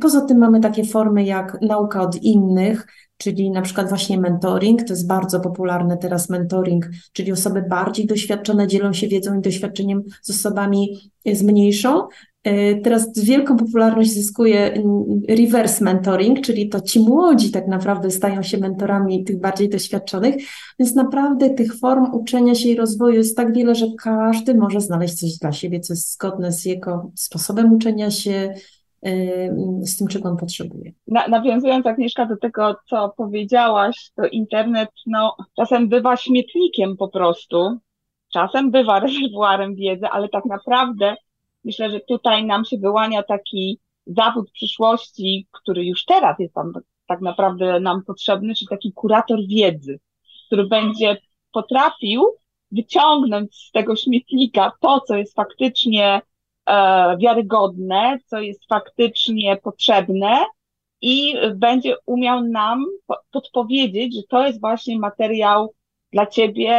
Poza 0.00 0.20
tym 0.20 0.38
mamy 0.38 0.60
takie 0.60 0.84
formy 0.84 1.24
jak 1.24 1.58
nauka 1.62 2.02
od 2.02 2.22
innych, 2.22 2.86
czyli 3.16 3.50
na 3.50 3.62
przykład 3.62 3.88
właśnie 3.88 4.20
mentoring, 4.20 4.82
to 4.82 4.92
jest 4.92 5.06
bardzo 5.06 5.40
popularny 5.40 5.98
teraz 5.98 6.28
mentoring, 6.28 6.88
czyli 7.12 7.32
osoby 7.32 7.62
bardziej 7.62 8.06
doświadczone 8.06 8.66
dzielą 8.66 8.92
się 8.92 9.08
wiedzą 9.08 9.38
i 9.38 9.42
doświadczeniem 9.42 10.02
z 10.22 10.30
osobami 10.30 11.10
z 11.32 11.42
mniejszą. 11.42 12.08
E, 12.48 12.74
teraz 12.74 13.24
wielką 13.24 13.56
popularność 13.56 14.10
zyskuje 14.10 14.72
mm, 14.72 15.04
reverse 15.28 15.84
mentoring, 15.84 16.40
czyli 16.40 16.68
to 16.68 16.80
ci 16.80 17.00
młodzi 17.00 17.50
tak 17.50 17.66
naprawdę 17.68 18.10
stają 18.10 18.42
się 18.42 18.58
mentorami 18.58 19.24
tych 19.24 19.40
bardziej 19.40 19.68
doświadczonych, 19.68 20.34
więc 20.78 20.94
naprawdę 20.94 21.50
tych 21.50 21.78
form 21.78 22.14
uczenia 22.14 22.54
się 22.54 22.68
i 22.68 22.76
rozwoju 22.76 23.14
jest 23.14 23.36
tak 23.36 23.54
wiele, 23.54 23.74
że 23.74 23.86
każdy 24.02 24.54
może 24.54 24.80
znaleźć 24.80 25.14
coś 25.14 25.38
dla 25.38 25.52
siebie, 25.52 25.80
co 25.80 25.92
jest 25.92 26.12
zgodne 26.12 26.52
z 26.52 26.64
jego 26.64 27.10
sposobem 27.14 27.72
uczenia 27.72 28.10
się, 28.10 28.54
z 29.82 29.96
tym, 29.96 30.08
czego 30.08 30.28
on 30.28 30.36
potrzebuje. 30.36 30.92
Na, 31.06 31.28
nawiązując 31.28 31.86
Agnieszka 31.86 32.26
do 32.26 32.36
tego, 32.36 32.76
co 32.90 33.14
powiedziałaś, 33.16 34.10
to 34.16 34.26
internet 34.26 34.88
no, 35.06 35.36
czasem 35.56 35.88
bywa 35.88 36.16
śmietnikiem 36.16 36.96
po 36.96 37.08
prostu, 37.08 37.78
czasem 38.32 38.70
bywa 38.70 39.00
rezerwuarem 39.06 39.74
wiedzy, 39.74 40.06
ale 40.06 40.28
tak 40.28 40.44
naprawdę 40.44 41.16
myślę, 41.64 41.90
że 41.90 42.00
tutaj 42.00 42.44
nam 42.44 42.64
się 42.64 42.78
wyłania 42.78 43.22
taki 43.22 43.80
zawód 44.06 44.50
przyszłości, 44.50 45.46
który 45.52 45.84
już 45.84 46.04
teraz 46.04 46.38
jest 46.38 46.54
tam 46.54 46.72
tak 47.06 47.20
naprawdę 47.20 47.80
nam 47.80 48.04
potrzebny, 48.04 48.54
czyli 48.54 48.68
taki 48.68 48.92
kurator 48.92 49.38
wiedzy, 49.48 50.00
który 50.46 50.66
będzie 50.66 51.16
potrafił 51.52 52.24
wyciągnąć 52.72 53.56
z 53.56 53.70
tego 53.70 53.96
śmietnika 53.96 54.72
to, 54.80 55.00
co 55.00 55.16
jest 55.16 55.34
faktycznie 55.34 56.20
E, 56.68 57.16
wiarygodne, 57.16 58.18
co 58.26 58.40
jest 58.40 58.68
faktycznie 58.68 59.56
potrzebne 59.56 60.44
i 61.00 61.34
będzie 61.54 61.96
umiał 62.06 62.44
nam 62.44 62.84
podpowiedzieć, 63.30 64.14
że 64.14 64.22
to 64.28 64.46
jest 64.46 64.60
właśnie 64.60 64.98
materiał 64.98 65.74
dla 66.12 66.26
ciebie, 66.26 66.70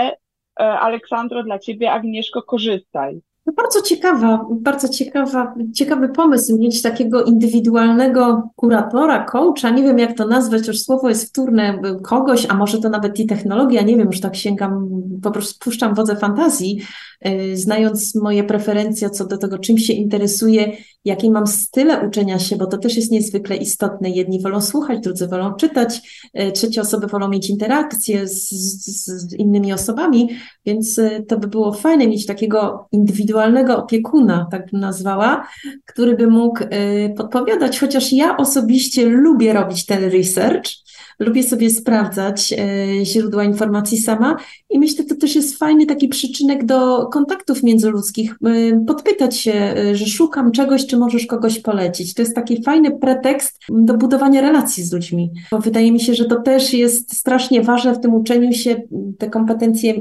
e, 0.59 0.63
Aleksandro, 0.79 1.43
dla 1.43 1.59
ciebie, 1.59 1.91
Agnieszko, 1.91 2.41
korzystaj. 2.41 3.21
Bardzo 3.55 3.81
ciekawa, 3.81 4.45
bardzo 4.51 4.89
ciekawa, 4.89 5.55
ciekawy 5.75 6.09
pomysł 6.09 6.57
mieć 6.57 6.81
takiego 6.81 7.23
indywidualnego 7.23 8.49
kuratora, 8.55 9.25
coacha, 9.25 9.69
nie 9.69 9.83
wiem 9.83 9.99
jak 9.99 10.17
to 10.17 10.27
nazwać, 10.27 10.67
już 10.67 10.79
słowo 10.79 11.09
jest 11.09 11.29
wtórne, 11.29 11.81
kogoś, 12.03 12.45
a 12.49 12.53
może 12.53 12.81
to 12.81 12.89
nawet 12.89 13.19
i 13.19 13.25
technologia, 13.25 13.81
nie 13.81 13.97
wiem, 13.97 14.07
już 14.07 14.19
tak 14.19 14.35
sięgam, 14.35 14.89
po 15.23 15.31
prostu 15.31 15.59
puszczam 15.63 15.95
wodze 15.95 16.15
fantazji, 16.15 16.81
yy, 17.25 17.57
znając 17.57 18.15
moje 18.15 18.43
preferencje 18.43 19.09
co 19.09 19.27
do 19.27 19.37
tego, 19.37 19.59
czym 19.59 19.77
się 19.77 19.93
interesuję, 19.93 20.71
jakie 21.09 21.31
mam 21.31 21.47
style 21.47 22.07
uczenia 22.07 22.39
się, 22.39 22.55
bo 22.55 22.67
to 22.67 22.77
też 22.77 22.95
jest 22.95 23.11
niezwykle 23.11 23.55
istotne. 23.55 24.09
Jedni 24.09 24.41
wolą 24.41 24.61
słuchać, 24.61 24.99
drudzy 24.99 25.27
wolą 25.27 25.53
czytać, 25.53 26.01
yy, 26.33 26.51
trzecie 26.51 26.81
osoby 26.81 27.07
wolą 27.07 27.27
mieć 27.27 27.49
interakcje 27.49 28.27
z, 28.27 28.49
z, 28.49 29.05
z 29.05 29.33
innymi 29.33 29.73
osobami, 29.73 30.29
więc 30.65 30.97
yy, 30.97 31.25
to 31.27 31.39
by 31.39 31.47
było 31.47 31.73
fajne 31.73 32.07
mieć 32.07 32.25
takiego 32.25 32.87
indywidualnego 32.91 33.77
opiekuna, 33.77 34.47
tak 34.51 34.71
bym 34.71 34.81
nazwała, 34.81 35.47
który 35.85 36.15
by 36.15 36.27
mógł 36.27 36.63
y, 36.63 37.13
podpowiadać, 37.17 37.79
chociaż 37.79 38.13
ja 38.13 38.37
osobiście 38.37 39.05
lubię 39.05 39.53
robić 39.53 39.85
ten 39.85 40.03
research, 40.03 40.71
lubię 41.19 41.43
sobie 41.43 41.69
sprawdzać 41.69 42.53
y, 42.53 43.05
źródła 43.05 43.43
informacji 43.43 43.97
sama 43.97 44.37
i 44.69 44.79
myślę, 44.79 45.05
to 45.05 45.15
też 45.15 45.35
jest 45.35 45.57
fajny 45.57 45.85
taki 45.85 46.07
przyczynek 46.07 46.65
do 46.65 47.07
kontaktów 47.07 47.63
międzyludzkich, 47.63 48.35
y, 48.47 48.85
podpytać 48.87 49.37
się, 49.37 49.75
że 49.93 50.05
szukam 50.05 50.51
czegoś, 50.51 50.87
czy 50.87 50.97
możesz 50.97 51.25
kogoś 51.25 51.59
polecić. 51.59 52.13
To 52.13 52.21
jest 52.21 52.35
taki 52.35 52.63
fajny 52.63 52.99
pretekst 52.99 53.59
do 53.69 53.93
budowania 53.93 54.41
relacji 54.41 54.83
z 54.83 54.93
ludźmi, 54.93 55.31
bo 55.51 55.59
wydaje 55.59 55.91
mi 55.91 55.99
się, 55.99 56.13
że 56.13 56.25
to 56.25 56.41
też 56.41 56.73
jest 56.73 57.17
strasznie 57.17 57.61
ważne 57.61 57.93
w 57.93 57.99
tym 57.99 58.13
uczeniu 58.13 58.53
się, 58.53 58.81
te 59.17 59.29
kompetencje 59.29 59.93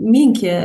miękkie, 0.00 0.62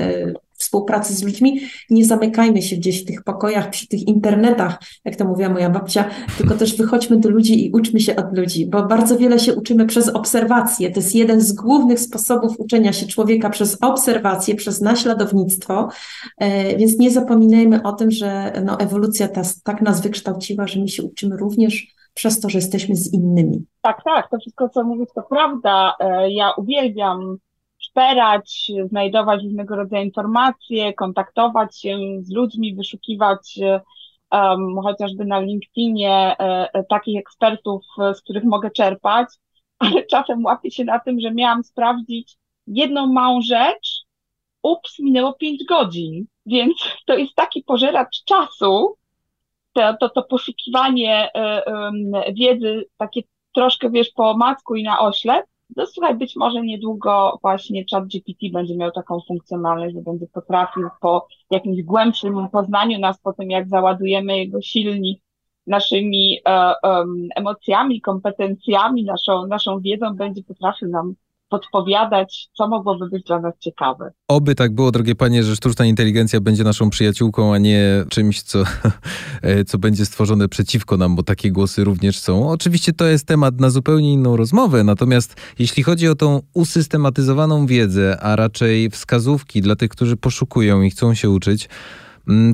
współpracy 0.61 1.13
z 1.13 1.23
ludźmi, 1.23 1.61
nie 1.89 2.05
zamykajmy 2.05 2.61
się 2.61 2.75
gdzieś 2.75 3.01
w 3.01 3.05
tych 3.05 3.23
pokojach, 3.23 3.69
przy 3.69 3.87
tych 3.87 4.07
internetach, 4.07 4.79
jak 5.05 5.15
to 5.15 5.25
mówiła 5.25 5.49
moja 5.49 5.69
babcia, 5.69 6.05
tylko 6.37 6.55
też 6.55 6.77
wychodźmy 6.77 7.17
do 7.17 7.29
ludzi 7.29 7.65
i 7.65 7.71
uczmy 7.71 7.99
się 7.99 8.15
od 8.15 8.37
ludzi, 8.37 8.65
bo 8.65 8.83
bardzo 8.83 9.17
wiele 9.17 9.39
się 9.39 9.55
uczymy 9.55 9.85
przez 9.85 10.09
obserwację. 10.09 10.91
To 10.91 10.99
jest 10.99 11.15
jeden 11.15 11.41
z 11.41 11.53
głównych 11.53 11.99
sposobów 11.99 12.59
uczenia 12.59 12.93
się 12.93 13.07
człowieka 13.07 13.49
przez 13.49 13.77
obserwację, 13.81 14.55
przez 14.55 14.81
naśladownictwo, 14.81 15.89
e, 16.37 16.77
więc 16.77 16.99
nie 16.99 17.11
zapominajmy 17.11 17.83
o 17.83 17.91
tym, 17.91 18.11
że 18.11 18.53
no, 18.65 18.79
ewolucja 18.79 19.27
ta, 19.27 19.41
tak 19.63 19.81
nas 19.81 20.01
wykształciła, 20.01 20.67
że 20.67 20.79
my 20.79 20.87
się 20.87 21.03
uczymy 21.03 21.37
również 21.37 21.87
przez 22.13 22.39
to, 22.39 22.49
że 22.49 22.57
jesteśmy 22.57 22.95
z 22.95 23.13
innymi. 23.13 23.65
Tak, 23.81 24.03
tak, 24.03 24.29
to 24.29 24.37
wszystko, 24.37 24.69
co 24.69 24.83
mówisz, 24.83 25.09
to 25.15 25.23
prawda. 25.29 25.95
E, 25.99 26.31
ja 26.31 26.51
uwielbiam 26.57 27.37
szperać, 27.91 28.71
znajdować 28.89 29.43
różnego 29.43 29.75
rodzaju 29.75 30.05
informacje, 30.05 30.93
kontaktować 30.93 31.79
się 31.79 31.97
z 32.21 32.31
ludźmi, 32.31 32.75
wyszukiwać 32.75 33.59
um, 34.31 34.81
chociażby 34.83 35.25
na 35.25 35.39
LinkedInie 35.39 36.35
e, 36.39 36.83
takich 36.89 37.19
ekspertów, 37.19 37.85
z 38.13 38.21
których 38.21 38.43
mogę 38.43 38.71
czerpać, 38.71 39.27
ale 39.79 40.05
czasem 40.05 40.45
łapię 40.45 40.71
się 40.71 40.83
na 40.83 40.99
tym, 40.99 41.19
że 41.19 41.31
miałam 41.31 41.63
sprawdzić 41.63 42.37
jedną 42.67 43.07
małą 43.07 43.41
rzecz, 43.41 44.01
ups, 44.61 44.99
minęło 44.99 45.33
pięć 45.33 45.65
godzin, 45.65 46.25
więc 46.45 46.73
to 47.07 47.17
jest 47.17 47.35
taki 47.35 47.63
pożeracz 47.63 48.23
czasu, 48.23 48.95
to, 49.73 49.97
to, 49.99 50.09
to 50.09 50.23
poszukiwanie 50.23 51.29
y, 52.27 52.33
wiedzy 52.33 52.85
takie 52.97 53.21
troszkę, 53.55 53.89
wiesz, 53.89 54.09
po 54.15 54.37
macku 54.37 54.75
i 54.75 54.83
na 54.83 54.99
oślep, 54.99 55.45
no 55.75 55.85
słuchaj, 55.85 56.15
być 56.15 56.35
może 56.35 56.61
niedługo 56.61 57.39
właśnie 57.41 57.85
chat 57.91 58.07
GPT 58.07 58.49
będzie 58.53 58.75
miał 58.75 58.91
taką 58.91 59.19
funkcjonalność, 59.27 59.95
że 59.95 60.01
będzie 60.01 60.27
potrafił 60.27 60.89
po 61.01 61.27
jakimś 61.51 61.83
głębszym 61.83 62.49
poznaniu 62.49 62.99
nas, 62.99 63.19
po 63.19 63.33
tym 63.33 63.51
jak 63.51 63.69
załadujemy 63.69 64.37
jego 64.37 64.61
silnik 64.61 65.21
naszymi 65.67 66.39
e, 66.47 66.73
emocjami, 67.35 68.01
kompetencjami, 68.01 69.03
naszą, 69.03 69.47
naszą 69.47 69.79
wiedzą, 69.79 70.15
będzie 70.15 70.43
potrafił 70.43 70.87
nam 70.87 71.15
podpowiadać, 71.51 72.49
co 72.57 72.67
mogłoby 72.67 73.09
być 73.09 73.23
dla 73.23 73.39
nas 73.39 73.53
ciekawe. 73.59 74.11
Oby 74.27 74.55
tak 74.55 74.75
było, 74.75 74.91
drogie 74.91 75.15
panie, 75.15 75.43
że 75.43 75.55
sztuczna 75.55 75.85
inteligencja 75.85 76.41
będzie 76.41 76.63
naszą 76.63 76.89
przyjaciółką, 76.89 77.53
a 77.53 77.57
nie 77.57 78.05
czymś, 78.09 78.41
co, 78.41 78.63
co 79.67 79.77
będzie 79.77 80.05
stworzone 80.05 80.47
przeciwko 80.47 80.97
nam, 80.97 81.15
bo 81.15 81.23
takie 81.23 81.51
głosy 81.51 81.83
również 81.83 82.19
są. 82.19 82.49
Oczywiście 82.49 82.93
to 82.93 83.05
jest 83.05 83.27
temat 83.27 83.59
na 83.59 83.69
zupełnie 83.69 84.13
inną 84.13 84.37
rozmowę, 84.37 84.83
natomiast 84.83 85.35
jeśli 85.59 85.83
chodzi 85.83 86.07
o 86.07 86.15
tą 86.15 86.41
usystematyzowaną 86.53 87.65
wiedzę, 87.65 88.17
a 88.21 88.35
raczej 88.35 88.89
wskazówki 88.89 89.61
dla 89.61 89.75
tych, 89.75 89.91
którzy 89.91 90.17
poszukują 90.17 90.81
i 90.81 90.89
chcą 90.89 91.13
się 91.13 91.29
uczyć, 91.29 91.69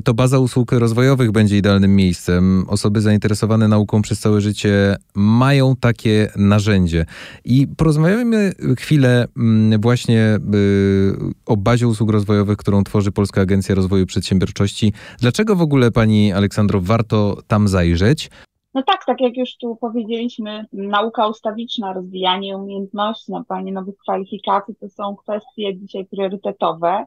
to 0.04 0.14
baza 0.14 0.38
usług 0.38 0.72
rozwojowych 0.72 1.32
będzie 1.32 1.58
idealnym 1.58 1.96
miejscem. 1.96 2.64
Osoby 2.68 3.00
zainteresowane 3.00 3.68
nauką 3.68 4.02
przez 4.02 4.20
całe 4.20 4.40
życie 4.40 4.96
mają 5.14 5.76
takie 5.76 6.28
narzędzie. 6.36 7.06
I 7.44 7.66
porozmawiamy 7.76 8.52
chwilę 8.78 9.26
mm, 9.36 9.80
właśnie 9.80 10.38
y, 10.54 11.16
o 11.46 11.56
bazie 11.56 11.88
usług 11.88 12.10
rozwojowych, 12.10 12.56
którą 12.56 12.84
tworzy 12.84 13.12
Polska 13.12 13.40
Agencja 13.40 13.74
Rozwoju 13.74 14.06
Przedsiębiorczości. 14.06 14.92
Dlaczego 15.20 15.56
w 15.56 15.62
ogóle 15.62 15.90
Pani 15.90 16.32
Aleksandro 16.32 16.80
warto 16.80 17.36
tam 17.46 17.68
zajrzeć? 17.68 18.30
No 18.74 18.82
tak, 18.82 19.04
tak 19.04 19.20
jak 19.20 19.36
już 19.36 19.56
tu 19.56 19.76
powiedzieliśmy, 19.76 20.66
nauka 20.72 21.28
ustawiczna, 21.28 21.92
rozwijanie 21.92 22.56
umiejętności, 22.56 23.32
nabywanie 23.32 23.72
nowych 23.72 23.96
kwalifikacji 23.96 24.74
to 24.80 24.88
są 24.88 25.16
kwestie 25.16 25.76
dzisiaj 25.76 26.06
priorytetowe 26.06 27.04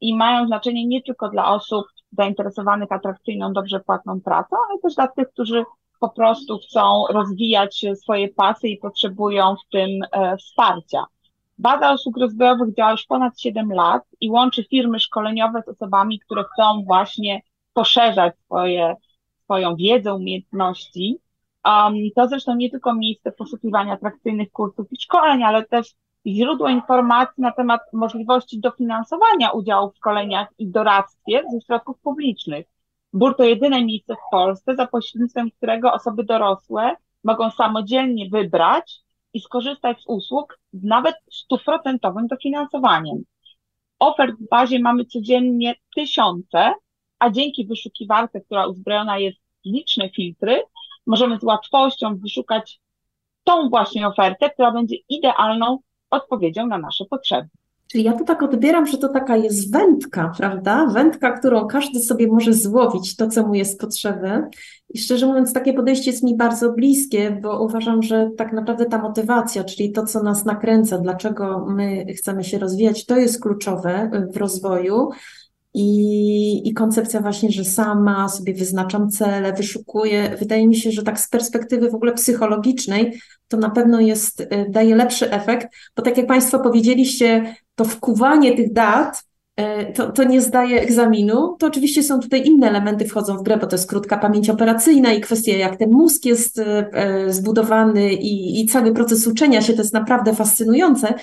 i 0.00 0.16
mają 0.16 0.46
znaczenie 0.46 0.86
nie 0.86 1.02
tylko 1.02 1.28
dla 1.28 1.54
osób 1.54 1.86
zainteresowanych 2.12 2.92
atrakcyjną, 2.92 3.52
dobrze 3.52 3.80
płatną 3.80 4.20
pracą, 4.20 4.56
ale 4.70 4.78
też 4.78 4.94
dla 4.94 5.08
tych, 5.08 5.28
którzy 5.28 5.64
po 6.00 6.08
prostu 6.08 6.58
chcą 6.58 7.04
rozwijać 7.10 7.84
swoje 7.94 8.28
pasy 8.28 8.68
i 8.68 8.78
potrzebują 8.78 9.54
w 9.56 9.70
tym 9.72 9.90
e, 10.12 10.36
wsparcia. 10.36 11.04
Baza 11.58 11.94
usług 11.94 12.18
rozwojowych 12.18 12.74
działa 12.74 12.90
już 12.90 13.04
ponad 13.06 13.40
7 13.40 13.72
lat 13.72 14.02
i 14.20 14.30
łączy 14.30 14.64
firmy 14.64 15.00
szkoleniowe 15.00 15.62
z 15.62 15.68
osobami, 15.68 16.20
które 16.20 16.44
chcą 16.44 16.84
właśnie 16.86 17.42
poszerzać 17.72 18.34
swoje, 18.44 18.94
swoją 19.44 19.76
wiedzę, 19.76 20.14
umiejętności. 20.14 21.18
Um, 21.64 21.94
to 22.14 22.28
zresztą 22.28 22.56
nie 22.56 22.70
tylko 22.70 22.94
miejsce 22.94 23.32
poszukiwania 23.32 23.92
atrakcyjnych 23.92 24.52
kursów 24.52 24.92
i 24.92 24.96
szkoleń, 25.00 25.42
ale 25.42 25.64
też 25.64 25.94
źródło 26.26 26.68
informacji 26.68 27.42
na 27.42 27.52
temat 27.52 27.80
możliwości 27.92 28.60
dofinansowania 28.60 29.50
udziału 29.50 29.90
w 29.90 29.96
szkoleniach 29.96 30.48
i 30.58 30.68
doradztwie 30.70 31.42
ze 31.52 31.60
środków 31.60 32.00
publicznych. 32.00 32.66
BUR 33.12 33.36
to 33.36 33.44
jedyne 33.44 33.84
miejsce 33.84 34.14
w 34.14 34.30
Polsce, 34.30 34.76
za 34.76 34.86
pośrednictwem 34.86 35.50
którego 35.50 35.92
osoby 35.92 36.24
dorosłe 36.24 36.96
mogą 37.24 37.50
samodzielnie 37.50 38.28
wybrać 38.28 39.00
i 39.32 39.40
skorzystać 39.40 40.00
z 40.00 40.06
usług 40.06 40.58
z 40.72 40.82
nawet 40.82 41.14
stuprocentowym 41.32 42.26
dofinansowaniem. 42.26 43.24
Ofert 43.98 44.36
w 44.36 44.48
bazie 44.48 44.78
mamy 44.78 45.04
codziennie 45.04 45.74
tysiące, 45.96 46.74
a 47.18 47.30
dzięki 47.30 47.66
wyszukiwarce, 47.66 48.40
która 48.40 48.66
uzbrojona 48.66 49.18
jest 49.18 49.38
w 49.38 49.42
liczne 49.64 50.10
filtry, 50.10 50.62
możemy 51.06 51.38
z 51.38 51.42
łatwością 51.42 52.16
wyszukać 52.16 52.80
tą 53.44 53.68
właśnie 53.68 54.06
ofertę, 54.06 54.50
która 54.50 54.72
będzie 54.72 54.96
idealną 55.08 55.78
odpowiedzią 56.10 56.66
na 56.66 56.78
nasze 56.78 57.04
potrzeby. 57.04 57.48
Czyli 57.92 58.04
ja 58.04 58.12
to 58.12 58.24
tak 58.24 58.42
odbieram, 58.42 58.86
że 58.86 58.98
to 58.98 59.08
taka 59.08 59.36
jest 59.36 59.72
wędka, 59.72 60.32
prawda? 60.38 60.86
Wędka, 60.86 61.32
którą 61.32 61.66
każdy 61.66 62.00
sobie 62.00 62.26
może 62.26 62.52
złowić 62.52 63.16
to, 63.16 63.28
co 63.28 63.46
mu 63.46 63.54
jest 63.54 63.80
potrzeby. 63.80 64.42
I 64.94 64.98
szczerze 64.98 65.26
mówiąc, 65.26 65.52
takie 65.52 65.72
podejście 65.72 66.10
jest 66.10 66.22
mi 66.22 66.36
bardzo 66.36 66.72
bliskie, 66.72 67.38
bo 67.42 67.64
uważam, 67.64 68.02
że 68.02 68.30
tak 68.36 68.52
naprawdę 68.52 68.86
ta 68.86 69.02
motywacja, 69.02 69.64
czyli 69.64 69.92
to, 69.92 70.04
co 70.04 70.22
nas 70.22 70.44
nakręca, 70.44 70.98
dlaczego 70.98 71.66
my 71.68 72.06
chcemy 72.14 72.44
się 72.44 72.58
rozwijać, 72.58 73.06
to 73.06 73.16
jest 73.16 73.42
kluczowe 73.42 74.10
w 74.32 74.36
rozwoju. 74.36 75.10
I, 75.78 76.68
I 76.68 76.74
koncepcja 76.74 77.20
właśnie, 77.20 77.50
że 77.50 77.64
sama 77.64 78.28
sobie 78.28 78.54
wyznaczam 78.54 79.10
cele, 79.10 79.52
wyszukuję, 79.52 80.36
wydaje 80.38 80.68
mi 80.68 80.76
się, 80.76 80.90
że 80.90 81.02
tak 81.02 81.20
z 81.20 81.28
perspektywy 81.28 81.90
w 81.90 81.94
ogóle 81.94 82.14
psychologicznej, 82.14 83.20
to 83.48 83.56
na 83.56 83.70
pewno 83.70 84.00
jest, 84.00 84.40
y, 84.40 84.66
daje 84.70 84.96
lepszy 84.96 85.30
efekt, 85.30 85.68
bo 85.96 86.02
tak 86.02 86.16
jak 86.16 86.26
Państwo 86.26 86.58
powiedzieliście, 86.58 87.56
to 87.74 87.84
wkuwanie 87.84 88.56
tych 88.56 88.72
dat 88.72 89.24
to, 89.94 90.12
to 90.12 90.24
nie 90.24 90.40
zdaje 90.40 90.80
egzaminu, 90.80 91.56
to 91.58 91.66
oczywiście 91.66 92.02
są 92.02 92.20
tutaj 92.20 92.46
inne 92.46 92.68
elementy 92.68 93.04
wchodzą 93.04 93.36
w 93.36 93.42
grę, 93.42 93.56
bo 93.56 93.66
to 93.66 93.76
jest 93.76 93.88
krótka 93.88 94.18
pamięć 94.18 94.50
operacyjna 94.50 95.12
i 95.12 95.20
kwestia, 95.20 95.52
jak 95.52 95.76
ten 95.76 95.90
mózg 95.90 96.24
jest 96.24 96.58
e, 96.58 96.64
e, 96.92 97.32
zbudowany 97.32 98.12
i, 98.12 98.60
i 98.60 98.66
cały 98.66 98.92
proces 98.92 99.26
uczenia 99.26 99.62
się, 99.62 99.72
to 99.72 99.82
jest 99.82 99.94
naprawdę 99.94 100.34
fascynujące. 100.34 101.14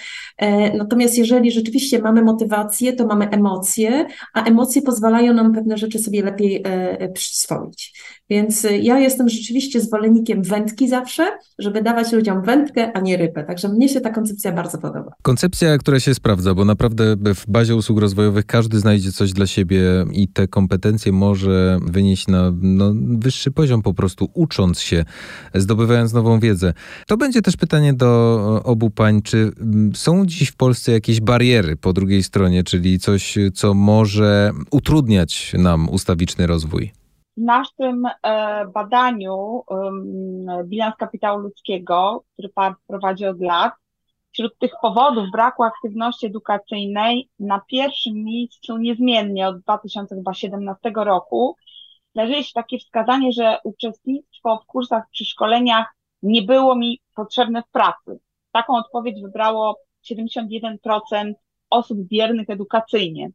Natomiast 0.77 1.17
jeżeli 1.17 1.51
rzeczywiście 1.51 1.99
mamy 1.99 2.21
motywację, 2.21 2.93
to 2.93 3.07
mamy 3.07 3.29
emocje, 3.29 4.05
a 4.33 4.43
emocje 4.43 4.81
pozwalają 4.81 5.33
nam 5.33 5.53
pewne 5.53 5.77
rzeczy 5.77 5.99
sobie 5.99 6.23
lepiej 6.23 6.63
przyswoić. 7.13 8.01
Więc 8.29 8.67
ja 8.81 8.99
jestem 8.99 9.29
rzeczywiście 9.29 9.81
zwolennikiem 9.81 10.43
wędki 10.43 10.89
zawsze, 10.89 11.37
żeby 11.59 11.81
dawać 11.81 12.11
ludziom 12.11 12.41
wędkę, 12.41 12.91
a 12.93 12.99
nie 12.99 13.17
rybę. 13.17 13.43
Także 13.43 13.69
mnie 13.69 13.89
się 13.89 14.01
ta 14.01 14.09
koncepcja 14.09 14.51
bardzo 14.51 14.77
podoba. 14.77 15.11
Koncepcja, 15.21 15.77
która 15.77 15.99
się 15.99 16.13
sprawdza, 16.13 16.53
bo 16.53 16.65
naprawdę 16.65 17.15
w 17.35 17.45
bazie 17.47 17.75
usług 17.75 17.99
rozwojowych 17.99 18.22
rozwojowych 18.23 18.45
każdy 18.45 18.79
znajdzie 18.79 19.11
coś 19.11 19.33
dla 19.33 19.47
siebie 19.47 19.81
i 20.11 20.27
te 20.27 20.47
kompetencje 20.47 21.11
może 21.11 21.79
wynieść 21.81 22.27
na 22.27 22.51
no, 22.61 22.93
wyższy 22.95 23.51
poziom 23.51 23.81
po 23.81 23.93
prostu, 23.93 24.29
ucząc 24.33 24.79
się, 24.79 25.05
zdobywając 25.53 26.13
nową 26.13 26.39
wiedzę. 26.39 26.73
To 27.07 27.17
będzie 27.17 27.41
też 27.41 27.57
pytanie 27.57 27.93
do 27.93 28.61
obu 28.63 28.89
pań, 28.89 29.21
czy 29.21 29.37
mm, 29.37 29.95
są 29.95 30.25
dziś 30.25 30.49
w 30.49 30.55
Polsce 30.55 30.91
jakieś 30.91 31.21
bariery 31.21 31.75
po 31.75 31.93
drugiej 31.93 32.23
stronie, 32.23 32.63
czyli 32.63 32.99
coś, 32.99 33.37
co 33.53 33.73
może 33.73 34.51
utrudniać 34.71 35.53
nam 35.57 35.89
ustawiczny 35.89 36.47
rozwój? 36.47 36.91
W 37.37 37.41
naszym 37.41 38.05
e, 38.05 38.65
badaniu 38.73 39.63
bilans 40.65 40.95
kapitału 40.99 41.39
ludzkiego, 41.39 42.23
który 42.33 42.49
PARP 42.49 42.77
prowadzi 42.87 43.25
od 43.25 43.41
lat, 43.41 43.73
Wśród 44.33 44.57
tych 44.57 44.71
powodów 44.81 45.31
braku 45.31 45.63
aktywności 45.63 46.25
edukacyjnej 46.25 47.29
na 47.39 47.62
pierwszym 47.67 48.13
miejscu 48.13 48.77
niezmiennie 48.77 49.47
od 49.47 49.60
2017 49.60 50.91
roku 50.95 51.55
leży 52.15 52.43
się 52.43 52.53
takie 52.53 52.79
wskazanie, 52.79 53.31
że 53.31 53.58
uczestnictwo 53.63 54.60
w 54.63 54.65
kursach 54.65 55.03
czy 55.12 55.25
szkoleniach 55.25 55.95
nie 56.23 56.41
było 56.41 56.75
mi 56.75 56.99
potrzebne 57.15 57.63
w 57.63 57.71
pracy. 57.71 58.19
Taką 58.51 58.77
odpowiedź 58.77 59.21
wybrało 59.21 59.77
71% 60.12 61.34
osób 61.69 61.97
biernych 61.99 62.49
edukacyjnie. 62.49 63.29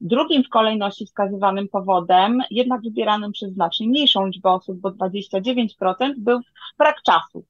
Drugim 0.00 0.44
w 0.44 0.48
kolejności 0.48 1.06
wskazywanym 1.06 1.68
powodem, 1.68 2.42
jednak 2.50 2.80
wybieranym 2.82 3.32
przez 3.32 3.52
znacznie 3.52 3.88
mniejszą 3.88 4.26
liczbę 4.26 4.50
osób, 4.50 4.80
bo 4.80 4.90
29%, 4.90 6.12
był 6.16 6.40
brak 6.78 7.02
czasu. 7.02 7.44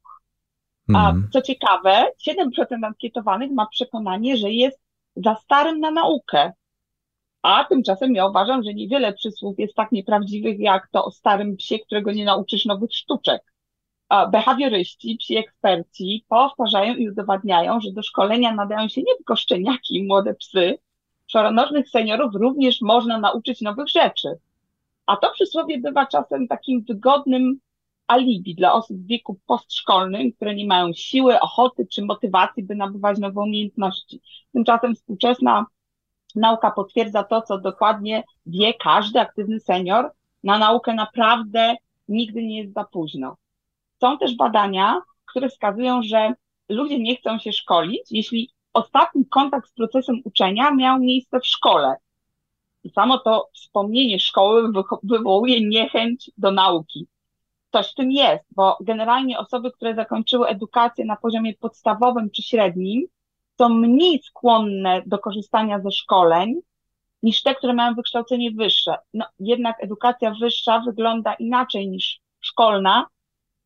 A 0.88 1.11
mhm. 1.11 1.29
co 1.33 1.42
ciekawe, 1.42 2.07
7% 2.29 2.85
ankietowanych 2.85 3.51
ma 3.51 3.66
przekonanie, 3.66 4.37
że 4.37 4.51
jest 4.51 4.81
za 5.16 5.35
starym 5.35 5.81
na 5.81 5.90
naukę. 5.90 6.53
A 7.42 7.64
tymczasem 7.64 8.14
ja 8.14 8.27
uważam, 8.27 8.62
że 8.62 8.75
niewiele 8.75 9.12
przysłów 9.12 9.59
jest 9.59 9.75
tak 9.75 9.92
nieprawdziwych, 9.92 10.59
jak 10.59 10.88
to 10.88 11.05
o 11.05 11.11
starym 11.11 11.57
psie, 11.57 11.79
którego 11.79 12.12
nie 12.12 12.25
nauczysz 12.25 12.64
nowych 12.64 12.95
sztuczek. 12.95 13.42
Behawioryści, 14.31 15.16
psi 15.16 15.37
eksperci 15.37 16.25
powtarzają 16.29 16.95
i 16.95 17.09
udowadniają, 17.09 17.81
że 17.81 17.92
do 17.92 18.03
szkolenia 18.03 18.55
nadają 18.55 18.88
się 18.88 19.03
nie 19.03 19.16
tylko 19.16 19.37
szczeniaki 19.37 19.97
i 19.97 20.07
młode 20.07 20.35
psy. 20.35 20.79
Czworonożnych 21.27 21.88
seniorów 21.88 22.35
również 22.35 22.81
można 22.81 23.18
nauczyć 23.18 23.61
nowych 23.61 23.88
rzeczy. 23.88 24.29
A 25.07 25.16
to 25.16 25.31
przysłowie 25.31 25.79
bywa 25.79 26.07
czasem 26.07 26.49
takim 26.49 26.83
wygodnym 26.83 27.61
alibi 28.12 28.55
dla 28.55 28.72
osób 28.72 28.96
w 28.96 29.07
wieku 29.07 29.40
postszkolnym, 29.46 30.33
które 30.33 30.55
nie 30.55 30.66
mają 30.66 30.92
siły, 30.92 31.40
ochoty 31.40 31.87
czy 31.87 32.05
motywacji, 32.05 32.62
by 32.62 32.75
nabywać 32.75 33.18
nowe 33.18 33.40
umiejętności. 33.40 34.20
Tymczasem 34.53 34.94
współczesna 34.94 35.66
nauka 36.35 36.70
potwierdza 36.70 37.25
to, 37.25 37.42
co 37.42 37.59
dokładnie 37.59 38.25
wie 38.46 38.75
każdy 38.75 39.20
aktywny 39.20 39.61
senior. 39.61 40.11
Na 40.44 40.59
naukę 40.59 40.94
naprawdę 40.94 41.77
nigdy 42.09 42.42
nie 42.42 42.59
jest 42.59 42.75
za 42.75 42.85
późno. 42.85 43.37
Są 44.01 44.18
też 44.18 44.37
badania, 44.37 45.01
które 45.25 45.48
wskazują, 45.48 46.03
że 46.03 46.35
ludzie 46.68 46.98
nie 46.98 47.16
chcą 47.16 47.38
się 47.38 47.53
szkolić, 47.53 48.03
jeśli 48.11 48.51
ostatni 48.72 49.27
kontakt 49.27 49.68
z 49.68 49.72
procesem 49.72 50.20
uczenia 50.25 50.70
miał 50.70 50.98
miejsce 50.98 51.40
w 51.40 51.46
szkole. 51.46 51.96
I 52.85 52.90
samo 52.90 53.18
to 53.18 53.48
wspomnienie 53.55 54.20
szkoły 54.20 54.72
wywołuje 55.03 55.68
niechęć 55.68 56.31
do 56.38 56.51
nauki 56.51 57.07
coś 57.72 57.92
w 57.92 57.94
tym 57.94 58.12
jest, 58.12 58.44
bo 58.56 58.76
generalnie 58.80 59.38
osoby, 59.38 59.70
które 59.72 59.94
zakończyły 59.94 60.48
edukację 60.48 61.04
na 61.04 61.16
poziomie 61.16 61.54
podstawowym 61.54 62.30
czy 62.30 62.42
średnim, 62.42 63.06
są 63.58 63.68
mniej 63.68 64.22
skłonne 64.22 65.02
do 65.06 65.18
korzystania 65.18 65.80
ze 65.80 65.90
szkoleń 65.90 66.61
niż 67.22 67.42
te, 67.42 67.54
które 67.54 67.74
mają 67.74 67.94
wykształcenie 67.94 68.50
wyższe. 68.50 68.94
No, 69.14 69.24
jednak 69.38 69.85
edukacja 69.85 70.35
wyższa 70.40 70.80
wygląda 70.87 71.35
inaczej 71.35 71.88
niż 71.88 72.20
szkolna, 72.40 73.06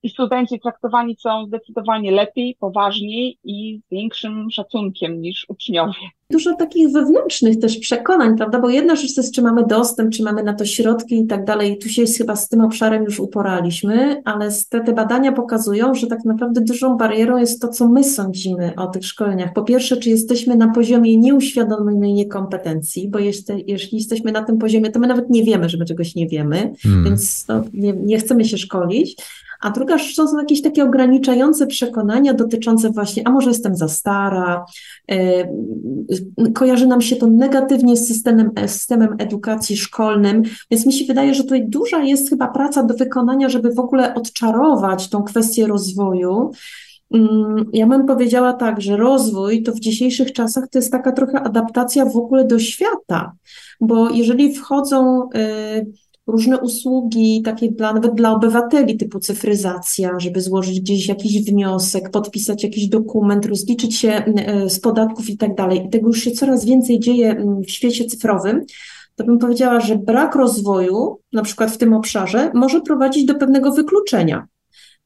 i 0.03 0.11
studenci 0.11 0.61
traktowani 0.61 1.17
są 1.17 1.47
zdecydowanie 1.47 2.11
lepiej, 2.13 2.57
poważniej 2.61 3.39
i 3.45 3.81
z 3.87 3.91
większym 3.91 4.51
szacunkiem 4.51 5.21
niż 5.21 5.47
uczniowie. 5.49 6.11
Dużo 6.31 6.55
takich 6.55 6.93
wewnętrznych 6.93 7.59
też 7.59 7.79
przekonań, 7.79 8.37
prawda? 8.37 8.61
Bo 8.61 8.71
jedna 8.71 8.97
rzecz 8.97 9.15
to 9.15 9.21
jest, 9.21 9.35
czy 9.35 9.43
mamy 9.43 9.67
dostęp, 9.67 10.13
czy 10.13 10.23
mamy 10.23 10.43
na 10.43 10.55
to 10.55 10.65
środki 10.65 11.21
i 11.21 11.27
tak 11.27 11.45
dalej. 11.45 11.79
Tu 11.79 11.89
się 11.89 12.05
chyba 12.19 12.37
z 12.37 12.49
tym 12.49 12.61
obszarem 12.61 13.05
już 13.05 13.21
uporaliśmy, 13.21 14.23
ale 14.25 14.49
te, 14.69 14.81
te 14.81 14.93
badania 14.93 15.33
pokazują, 15.33 15.95
że 15.95 16.07
tak 16.07 16.25
naprawdę 16.25 16.61
dużą 16.61 16.97
barierą 16.97 17.37
jest 17.37 17.63
to, 17.63 17.69
co 17.69 17.89
my 17.89 18.05
sądzimy 18.05 18.73
o 18.77 18.87
tych 18.87 19.07
szkoleniach. 19.07 19.53
Po 19.53 19.63
pierwsze, 19.63 19.97
czy 19.97 20.11
jesteśmy 20.11 20.57
na 20.57 20.73
poziomie 20.73 21.17
nieuświadomionej 21.17 22.13
niekompetencji, 22.13 23.09
bo 23.09 23.19
jeśli, 23.19 23.65
jeśli 23.67 23.99
jesteśmy 23.99 24.33
na 24.33 24.43
tym 24.43 24.59
poziomie, 24.59 24.91
to 24.91 25.01
my 25.01 25.07
nawet 25.07 25.31
nie 25.31 25.45
wiemy, 25.45 25.69
że 25.69 25.79
my 25.79 25.85
czegoś 25.85 26.15
nie 26.15 26.29
wiemy, 26.29 26.73
hmm. 26.83 27.05
więc 27.05 27.49
no, 27.49 27.65
nie, 27.73 27.93
nie 27.93 28.19
chcemy 28.19 28.45
się 28.45 28.59
szkolić. 28.59 29.17
A 29.61 29.71
druga 29.71 29.99
rzecz 29.99 30.17
to 30.17 30.29
są 30.29 30.39
jakieś 30.39 30.63
takie 30.63 30.85
ograniczające 30.85 31.67
przekonania 31.67 32.35
dotyczące 32.35 32.91
właśnie, 32.91 33.23
a 33.27 33.31
może 33.31 33.51
jestem 33.51 33.77
za 33.77 33.89
stara, 33.89 34.65
yy, 35.09 36.53
kojarzy 36.55 36.87
nam 36.87 37.01
się 37.01 37.17
to 37.17 37.27
negatywnie 37.27 37.97
z 37.97 38.09
systemem, 38.09 38.51
systemem 38.67 39.17
edukacji 39.19 39.77
szkolnym, 39.77 40.43
więc 40.71 40.87
mi 40.87 40.93
się 40.93 41.05
wydaje, 41.05 41.35
że 41.35 41.43
tutaj 41.43 41.69
duża 41.69 42.03
jest 42.03 42.31
chyba 42.31 42.49
praca 42.49 42.83
do 42.83 42.95
wykonania, 42.95 43.49
żeby 43.49 43.75
w 43.75 43.79
ogóle 43.79 44.15
odczarować 44.15 45.09
tą 45.09 45.23
kwestię 45.23 45.67
rozwoju. 45.67 46.51
Mm, 47.15 47.71
ja 47.73 47.87
bym 47.87 48.07
powiedziała 48.07 48.53
tak, 48.53 48.81
że 48.81 48.97
rozwój 48.97 49.63
to 49.63 49.73
w 49.73 49.81
dzisiejszych 49.81 50.33
czasach 50.33 50.69
to 50.69 50.79
jest 50.79 50.93
taka 50.93 51.13
trochę 51.13 51.41
adaptacja 51.41 52.05
w 52.05 52.17
ogóle 52.17 52.45
do 52.45 52.59
świata, 52.59 53.33
bo 53.81 54.11
jeżeli 54.11 54.55
wchodzą 54.55 55.29
y, 55.35 55.87
różne 56.27 56.59
usługi, 56.59 57.43
takie 57.43 57.73
dla, 57.73 57.93
nawet 57.93 58.15
dla 58.15 58.33
obywateli, 58.33 58.97
typu 58.97 59.21
cyfryzacja, 59.21 60.21
żeby 60.21 60.41
złożyć 60.41 60.81
gdzieś 60.81 61.09
jakiś 61.09 61.45
wniosek, 61.51 62.11
podpisać 62.11 62.65
jakiś 62.65 62.89
dokument, 62.89 63.47
rozliczyć 63.47 63.97
się 63.97 64.09
e, 64.09 64.71
z 64.71 64.81
podatków 64.81 65.31
i 65.31 65.37
tak 65.37 65.55
dalej. 65.55 65.87
I 65.87 65.91
tego 65.91 66.07
już 66.07 66.21
się 66.21 66.31
coraz 66.31 66.65
więcej 66.65 67.01
dzieje 67.01 67.45
w 67.67 67.71
świecie 67.71 68.05
cyfrowym. 68.05 68.65
To 69.15 69.25
bym 69.25 69.39
powiedziała, 69.39 69.81
że 69.81 69.97
brak 69.97 70.35
rozwoju, 70.35 71.19
na 71.33 71.43
przykład 71.43 71.71
w 71.71 71.79
tym 71.79 71.93
obszarze, 71.93 72.51
może 72.55 72.81
prowadzić 72.81 73.25
do 73.25 73.35
pewnego 73.35 73.73
wykluczenia. 73.73 74.47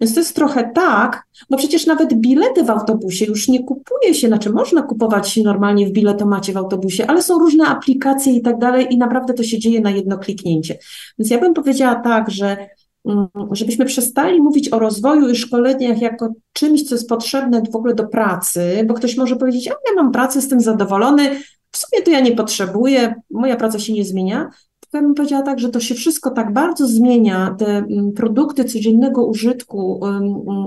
Więc 0.00 0.14
to 0.14 0.20
jest 0.20 0.36
trochę 0.36 0.70
tak, 0.74 1.22
bo 1.50 1.56
przecież 1.56 1.86
nawet 1.86 2.14
bilety 2.14 2.64
w 2.64 2.70
autobusie 2.70 3.24
już 3.24 3.48
nie 3.48 3.64
kupuje 3.64 4.14
się, 4.14 4.28
znaczy 4.28 4.50
można 4.50 4.82
kupować 4.82 5.36
normalnie 5.36 5.86
w 5.86 5.92
biletomacie 5.92 6.52
w 6.52 6.56
autobusie, 6.56 7.06
ale 7.06 7.22
są 7.22 7.38
różne 7.38 7.66
aplikacje 7.66 8.32
i 8.32 8.42
tak 8.42 8.58
dalej 8.58 8.86
i 8.90 8.98
naprawdę 8.98 9.34
to 9.34 9.42
się 9.42 9.58
dzieje 9.58 9.80
na 9.80 9.90
jedno 9.90 10.18
kliknięcie. 10.18 10.78
Więc 11.18 11.30
ja 11.30 11.40
bym 11.40 11.54
powiedziała 11.54 11.94
tak, 11.94 12.30
że 12.30 12.68
mm, 13.04 13.26
żebyśmy 13.52 13.84
przestali 13.84 14.40
mówić 14.40 14.72
o 14.72 14.78
rozwoju 14.78 15.28
i 15.28 15.36
szkoleniach 15.36 16.00
jako 16.00 16.32
czymś, 16.52 16.82
co 16.82 16.94
jest 16.94 17.08
potrzebne 17.08 17.62
w 17.72 17.76
ogóle 17.76 17.94
do 17.94 18.06
pracy, 18.06 18.84
bo 18.88 18.94
ktoś 18.94 19.16
może 19.16 19.36
powiedzieć, 19.36 19.68
a 19.68 19.70
ja 19.70 20.02
mam 20.02 20.12
pracę, 20.12 20.38
jestem 20.38 20.60
zadowolony, 20.60 21.40
w 21.72 21.76
sumie 21.76 22.02
to 22.02 22.10
ja 22.10 22.20
nie 22.20 22.32
potrzebuję, 22.32 23.14
moja 23.30 23.56
praca 23.56 23.78
się 23.78 23.92
nie 23.92 24.04
zmienia, 24.04 24.50
ja 24.98 25.02
bym 25.02 25.14
powiedziała 25.14 25.42
tak, 25.42 25.58
że 25.58 25.68
to 25.68 25.80
się 25.80 25.94
wszystko 25.94 26.30
tak 26.30 26.52
bardzo 26.52 26.86
zmienia, 26.86 27.54
te 27.58 27.66
mm, 27.66 28.12
produkty 28.12 28.64
codziennego 28.64 29.26
użytku 29.26 30.00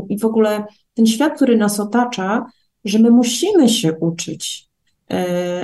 i 0.09 0.19
w 0.19 0.25
ogóle 0.25 0.65
ten 0.93 1.05
świat, 1.05 1.35
który 1.35 1.57
nas 1.57 1.79
otacza, 1.79 2.45
że 2.85 2.99
my 2.99 3.11
musimy 3.11 3.69
się 3.69 3.93
uczyć. 3.99 4.72
E, 5.11 5.15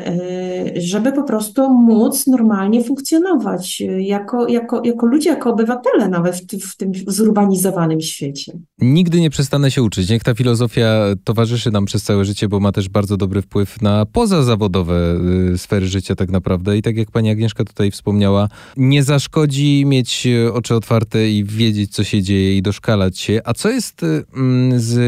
e, 0.07 0.81
żeby 0.81 1.11
po 1.11 1.23
prostu 1.23 1.73
móc 1.73 2.27
normalnie 2.27 2.83
funkcjonować 2.83 3.83
jako, 3.99 4.47
jako, 4.47 4.81
jako 4.85 5.05
ludzie, 5.05 5.29
jako 5.29 5.49
obywatele 5.49 6.07
nawet 6.09 6.35
w, 6.63 6.77
tym, 6.77 6.91
zurbanizowanym 7.07 8.01
świecie. 8.01 8.51
Nigdy 8.81 9.21
nie 9.21 9.29
przestanę 9.29 9.71
się 9.71 9.83
uczyć. 9.83 10.09
Niech 10.09 10.23
ta 10.23 10.33
filozofia 10.33 11.05
towarzyszy 11.23 11.71
nam 11.71 11.85
przez 11.85 12.03
całe 12.03 12.25
życie, 12.25 12.47
bo 12.47 12.59
ma 12.59 12.71
też 12.71 12.89
bardzo 12.89 13.17
dobry 13.17 13.41
wpływ 13.41 13.81
na 13.81 14.05
pozazawodowe 14.05 15.19
y, 15.53 15.57
sfery 15.57 15.87
życia 15.87 16.15
tak 16.15 16.29
naprawdę. 16.29 16.77
I 16.77 16.81
tak 16.81 16.97
jak 16.97 17.11
pani 17.11 17.29
Agnieszka 17.29 17.63
tutaj 17.63 17.91
wspomniała, 17.91 18.49
nie 18.77 19.03
zaszkodzi 19.03 19.83
mieć 19.85 20.27
oczy 20.53 20.75
otwarte 20.75 21.29
i 21.29 21.43
wiedzieć, 21.43 21.91
co 21.95 22.03
się 22.03 22.21
dzieje 22.21 22.57
i 22.57 22.61
doszkalać 22.61 23.19
się. 23.19 23.41
A 23.45 23.53
co 23.53 23.69
jest 23.69 24.03
y, 24.03 24.23
mm, 24.35 24.79
z 24.79 24.99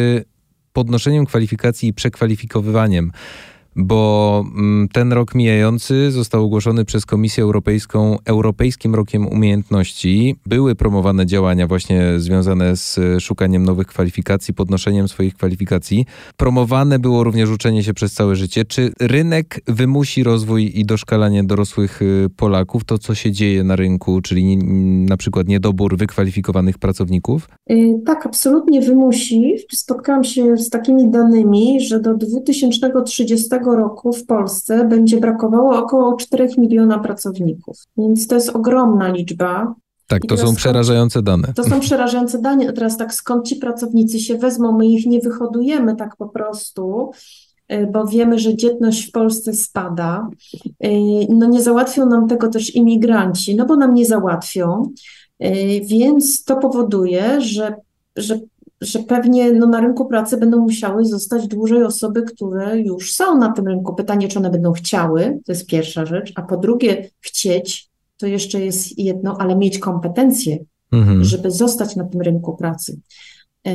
podnoszeniem 0.73 1.25
kwalifikacji 1.25 1.89
i 1.89 1.93
przekwalifikowywaniem? 1.93 3.11
Bo 3.75 4.43
mm, 4.55 4.87
ten 4.87 5.13
rok 5.13 5.35
mijający 5.35 6.11
został 6.11 6.43
ogłoszony 6.43 6.85
przez 6.85 7.05
Komisję 7.05 7.43
Europejską 7.43 8.17
Europejskim 8.25 8.95
Rokiem 8.95 9.27
Umiejętności. 9.27 10.35
Były 10.45 10.75
promowane 10.75 11.25
działania 11.25 11.67
właśnie 11.67 12.13
związane 12.17 12.75
z 12.75 12.99
szukaniem 13.19 13.63
nowych 13.63 13.87
kwalifikacji, 13.87 14.53
podnoszeniem 14.53 15.07
swoich 15.07 15.33
kwalifikacji. 15.33 16.05
Promowane 16.37 16.99
było 16.99 17.23
również 17.23 17.49
uczenie 17.49 17.83
się 17.83 17.93
przez 17.93 18.13
całe 18.13 18.35
życie. 18.35 18.65
Czy 18.65 18.91
rynek 18.99 19.61
wymusi 19.67 20.23
rozwój 20.23 20.71
i 20.79 20.85
doszkalanie 20.85 21.43
dorosłych 21.43 22.01
y, 22.01 22.27
Polaków, 22.37 22.83
to 22.83 22.97
co 22.97 23.15
się 23.15 23.31
dzieje 23.31 23.63
na 23.63 23.75
rynku, 23.75 24.21
czyli 24.21 24.57
na 25.05 25.17
przykład 25.17 25.47
niedobór 25.47 25.97
wykwalifikowanych 25.97 26.77
pracowników? 26.77 27.49
Y, 27.71 28.01
tak, 28.05 28.25
absolutnie 28.25 28.81
wymusi. 28.81 29.55
Spotkałam 29.71 30.23
się 30.23 30.57
z 30.57 30.69
takimi 30.69 31.11
danymi, 31.11 31.81
że 31.81 31.99
do 31.99 32.13
2030 32.13 33.49
roku 33.65 34.13
w 34.13 34.25
Polsce 34.25 34.85
będzie 34.85 35.19
brakowało 35.19 35.77
około 35.77 36.15
4 36.15 36.47
miliona 36.57 36.99
pracowników. 36.99 37.77
Więc 37.97 38.27
to 38.27 38.35
jest 38.35 38.49
ogromna 38.49 39.07
liczba. 39.07 39.75
Tak, 40.07 40.21
to 40.27 40.37
są 40.37 40.55
przerażające 40.55 41.21
dane. 41.21 41.53
To 41.53 41.63
są 41.63 41.79
przerażające 41.79 42.41
dane. 42.41 42.69
A 42.69 42.73
teraz 42.73 42.97
tak, 42.97 43.13
skąd 43.13 43.47
ci 43.47 43.55
pracownicy 43.55 44.19
się 44.19 44.37
wezmą? 44.37 44.77
My 44.77 44.87
ich 44.87 45.05
nie 45.05 45.19
wyhodujemy 45.19 45.95
tak 45.95 46.15
po 46.15 46.29
prostu, 46.29 47.11
y, 47.73 47.87
bo 47.91 48.07
wiemy, 48.07 48.39
że 48.39 48.55
dzietność 48.55 49.07
w 49.07 49.11
Polsce 49.11 49.53
spada. 49.53 50.29
Y, 50.85 50.89
no 51.29 51.47
nie 51.47 51.61
załatwią 51.61 52.05
nam 52.05 52.27
tego 52.27 52.47
też 52.47 52.75
imigranci, 52.75 53.55
no 53.55 53.65
bo 53.65 53.75
nam 53.75 53.93
nie 53.93 54.05
załatwią. 54.05 54.93
Y, 55.43 55.81
więc 55.83 56.43
to 56.43 56.55
powoduje, 56.55 57.41
że, 57.41 57.75
że 58.15 58.39
że 58.81 58.99
pewnie 58.99 59.53
no, 59.53 59.67
na 59.67 59.81
rynku 59.81 60.05
pracy 60.05 60.37
będą 60.37 60.59
musiały 60.59 61.05
zostać 61.05 61.47
dłużej 61.47 61.83
osoby, 61.83 62.21
które 62.21 62.79
już 62.79 63.13
są 63.13 63.37
na 63.37 63.51
tym 63.51 63.67
rynku. 63.67 63.95
Pytanie, 63.95 64.27
czy 64.27 64.39
one 64.39 64.49
będą 64.49 64.71
chciały, 64.71 65.39
to 65.45 65.51
jest 65.51 65.65
pierwsza 65.65 66.05
rzecz, 66.05 66.31
a 66.35 66.41
po 66.41 66.57
drugie, 66.57 67.09
chcieć, 67.19 67.89
to 68.17 68.27
jeszcze 68.27 68.61
jest 68.61 68.99
jedno, 68.99 69.37
ale 69.39 69.55
mieć 69.55 69.79
kompetencje, 69.79 70.57
mhm. 70.91 71.23
żeby 71.23 71.51
zostać 71.51 71.95
na 71.95 72.03
tym 72.03 72.21
rynku 72.21 72.57
pracy. 72.57 72.99
E, 73.67 73.73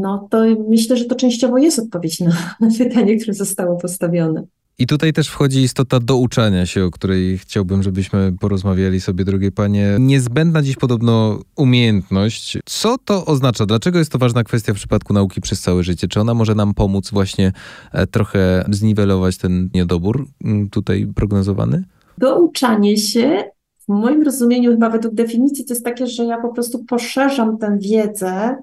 no 0.00 0.28
to 0.30 0.44
myślę, 0.68 0.96
że 0.96 1.04
to 1.04 1.14
częściowo 1.14 1.58
jest 1.58 1.78
odpowiedź 1.78 2.20
na, 2.20 2.32
na 2.60 2.68
pytanie, 2.78 3.16
które 3.16 3.34
zostało 3.34 3.76
postawione. 3.76 4.44
I 4.80 4.86
tutaj 4.86 5.12
też 5.12 5.28
wchodzi 5.28 5.60
istota 5.62 6.00
douczania 6.00 6.66
się, 6.66 6.84
o 6.84 6.90
której 6.90 7.38
chciałbym, 7.38 7.82
żebyśmy 7.82 8.32
porozmawiali 8.40 9.00
sobie, 9.00 9.24
drogie 9.24 9.52
panie. 9.52 9.96
Niezbędna 10.00 10.62
dziś 10.62 10.76
podobno 10.76 11.40
umiejętność. 11.56 12.58
Co 12.66 12.98
to 13.04 13.26
oznacza? 13.26 13.66
Dlaczego 13.66 13.98
jest 13.98 14.12
to 14.12 14.18
ważna 14.18 14.44
kwestia 14.44 14.72
w 14.72 14.76
przypadku 14.76 15.12
nauki 15.12 15.40
przez 15.40 15.60
całe 15.60 15.82
życie? 15.82 16.08
Czy 16.08 16.20
ona 16.20 16.34
może 16.34 16.54
nam 16.54 16.74
pomóc 16.74 17.10
właśnie 17.10 17.52
e, 17.92 18.06
trochę 18.06 18.64
zniwelować 18.70 19.36
ten 19.36 19.68
niedobór 19.74 20.26
tutaj 20.70 21.06
prognozowany? 21.14 21.84
Douczanie 22.18 22.96
się 22.96 23.44
w 23.78 23.88
moim 23.88 24.22
rozumieniu, 24.22 24.70
chyba 24.70 24.90
według 24.90 25.14
definicji, 25.14 25.64
to 25.64 25.74
jest 25.74 25.84
takie, 25.84 26.06
że 26.06 26.24
ja 26.24 26.40
po 26.40 26.52
prostu 26.52 26.84
poszerzam 26.84 27.58
tę 27.58 27.78
wiedzę 27.80 28.56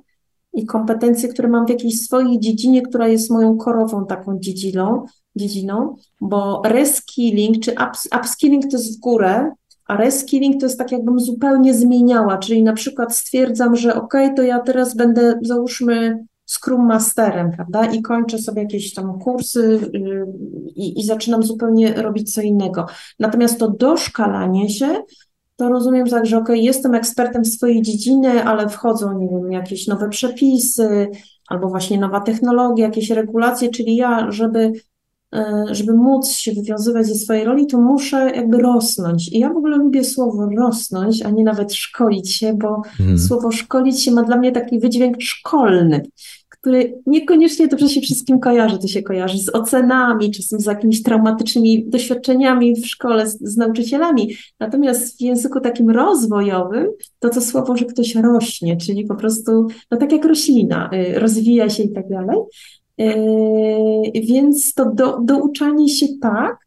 i 0.54 0.65
kompetencje, 0.65 1.30
które 1.30 1.47
mam 1.47 1.65
w 1.65 1.69
jakiejś 1.69 2.01
swojej 2.01 2.39
dziedzinie, 2.39 2.82
która 2.82 3.08
jest 3.08 3.32
moją 3.32 3.58
korową 3.58 4.06
taką 4.06 4.39
dziedziną, 4.39 5.06
dziedziną, 5.36 5.95
bo 6.21 6.62
reskilling 6.65 7.63
czy 7.63 7.71
ups, 7.71 8.10
upskilling 8.19 8.63
to 8.63 8.78
jest 8.78 8.98
w 8.98 9.00
górę, 9.00 9.52
a 9.88 9.98
reskilling 9.98 10.60
to 10.60 10.65
jest 10.65 10.78
tak, 10.78 10.91
jakbym 10.91 11.19
zupełnie 11.19 11.74
zmieniała, 11.74 12.38
czyli 12.38 12.63
na 12.63 12.74
przykład 12.74 13.15
stwierdzam, 13.15 13.76
że 13.76 13.95
ok, 13.95 14.13
to 14.36 14.43
ja 14.43 14.60
teraz 14.60 14.95
będę, 14.95 15.39
załóżmy, 15.41 16.26
Scrum 16.45 16.86
Masterem, 16.86 17.52
prawda? 17.52 17.86
I 17.86 18.02
kończę 18.02 18.38
sobie 18.38 18.62
jakieś 18.62 18.93
tam 18.93 19.19
kursy 19.19 19.91
yy, 19.93 20.26
i, 20.76 21.00
i 21.00 21.04
zaczynam 21.04 21.43
zupełnie 21.43 21.93
robić 21.93 22.34
co 22.34 22.41
innego. 22.41 22.86
Natomiast 23.19 23.60
to 23.60 23.69
doszkalanie 23.69 24.69
się, 24.69 25.04
to 25.56 25.69
rozumiem 25.69 26.08
tak, 26.08 26.26
że 26.26 26.38
ok, 26.38 26.50
jestem 26.50 26.95
ekspertem 26.95 27.43
w 27.43 27.48
swojej 27.48 27.82
dziedziny, 27.82 28.43
ale 28.43 28.69
wchodzą, 28.69 29.19
nie 29.19 29.28
wiem, 29.28 29.52
jakieś 29.52 29.88
nowe 29.88 30.10
przepisy, 30.10 31.08
albo 31.48 31.69
właśnie 31.69 32.00
nowa 32.00 32.21
technologia, 32.21 32.86
jakieś 32.86 33.10
regulacje, 33.10 33.69
czyli 33.69 33.95
ja, 33.95 34.32
żeby 34.32 34.71
żeby 35.71 35.93
móc 35.93 36.30
się 36.30 36.52
wywiązywać 36.54 37.08
ze 37.08 37.15
swojej 37.15 37.45
roli, 37.45 37.67
to 37.67 37.78
muszę 37.78 38.32
jakby 38.36 38.58
rosnąć. 38.58 39.28
I 39.34 39.39
ja 39.39 39.54
w 39.54 39.58
ogóle 39.58 39.78
lubię 39.78 40.04
słowo 40.04 40.50
rosnąć, 40.58 41.21
a 41.21 41.30
nie 41.30 41.43
nawet 41.43 41.74
szkolić 41.74 42.36
się, 42.36 42.54
bo 42.54 42.82
hmm. 42.98 43.19
słowo 43.19 43.52
szkolić 43.52 44.04
się 44.04 44.12
ma 44.12 44.24
dla 44.24 44.38
mnie 44.38 44.52
taki 44.52 44.80
wydźwięk 44.80 45.21
szkolny, 45.21 46.02
który 46.65 47.02
niekoniecznie 47.06 47.67
dobrze 47.67 47.89
się 47.89 48.02
wszystkim 48.02 48.39
kojarzy. 48.39 48.80
To 48.80 48.88
się 48.88 49.04
kojarzy 49.04 49.38
z 49.38 49.56
ocenami, 49.56 50.32
czasem 50.32 50.60
z 50.60 50.65
jakimiś 50.65 51.04
traumatycznymi 51.04 51.89
doświadczeniami 51.89 52.76
w 52.76 52.88
szkole, 52.88 53.30
z, 53.30 53.39
z 53.41 53.58
nauczycielami. 53.58 54.36
Natomiast 54.60 55.17
w 55.17 55.21
języku 55.21 55.60
takim 55.60 55.89
rozwojowym 55.89 56.88
to 57.19 57.30
to 57.30 57.41
słowo, 57.41 57.78
że 57.78 57.86
ktoś 57.86 58.15
rośnie, 58.15 58.78
czyli 58.78 59.06
po 59.06 59.15
prostu, 59.15 59.67
no 59.91 59.98
tak 59.98 60.12
jak 60.12 60.26
roślina, 60.26 60.89
y, 60.93 61.19
rozwija 61.19 61.69
się 61.69 61.84
i 61.84 61.93
tak 61.93 62.10
dalej. 62.10 62.38
Yy, 62.98 64.22
więc 64.24 64.74
to 64.74 64.92
do, 64.94 65.20
douczanie 65.24 65.90
się 65.90 66.08
tak, 66.22 66.58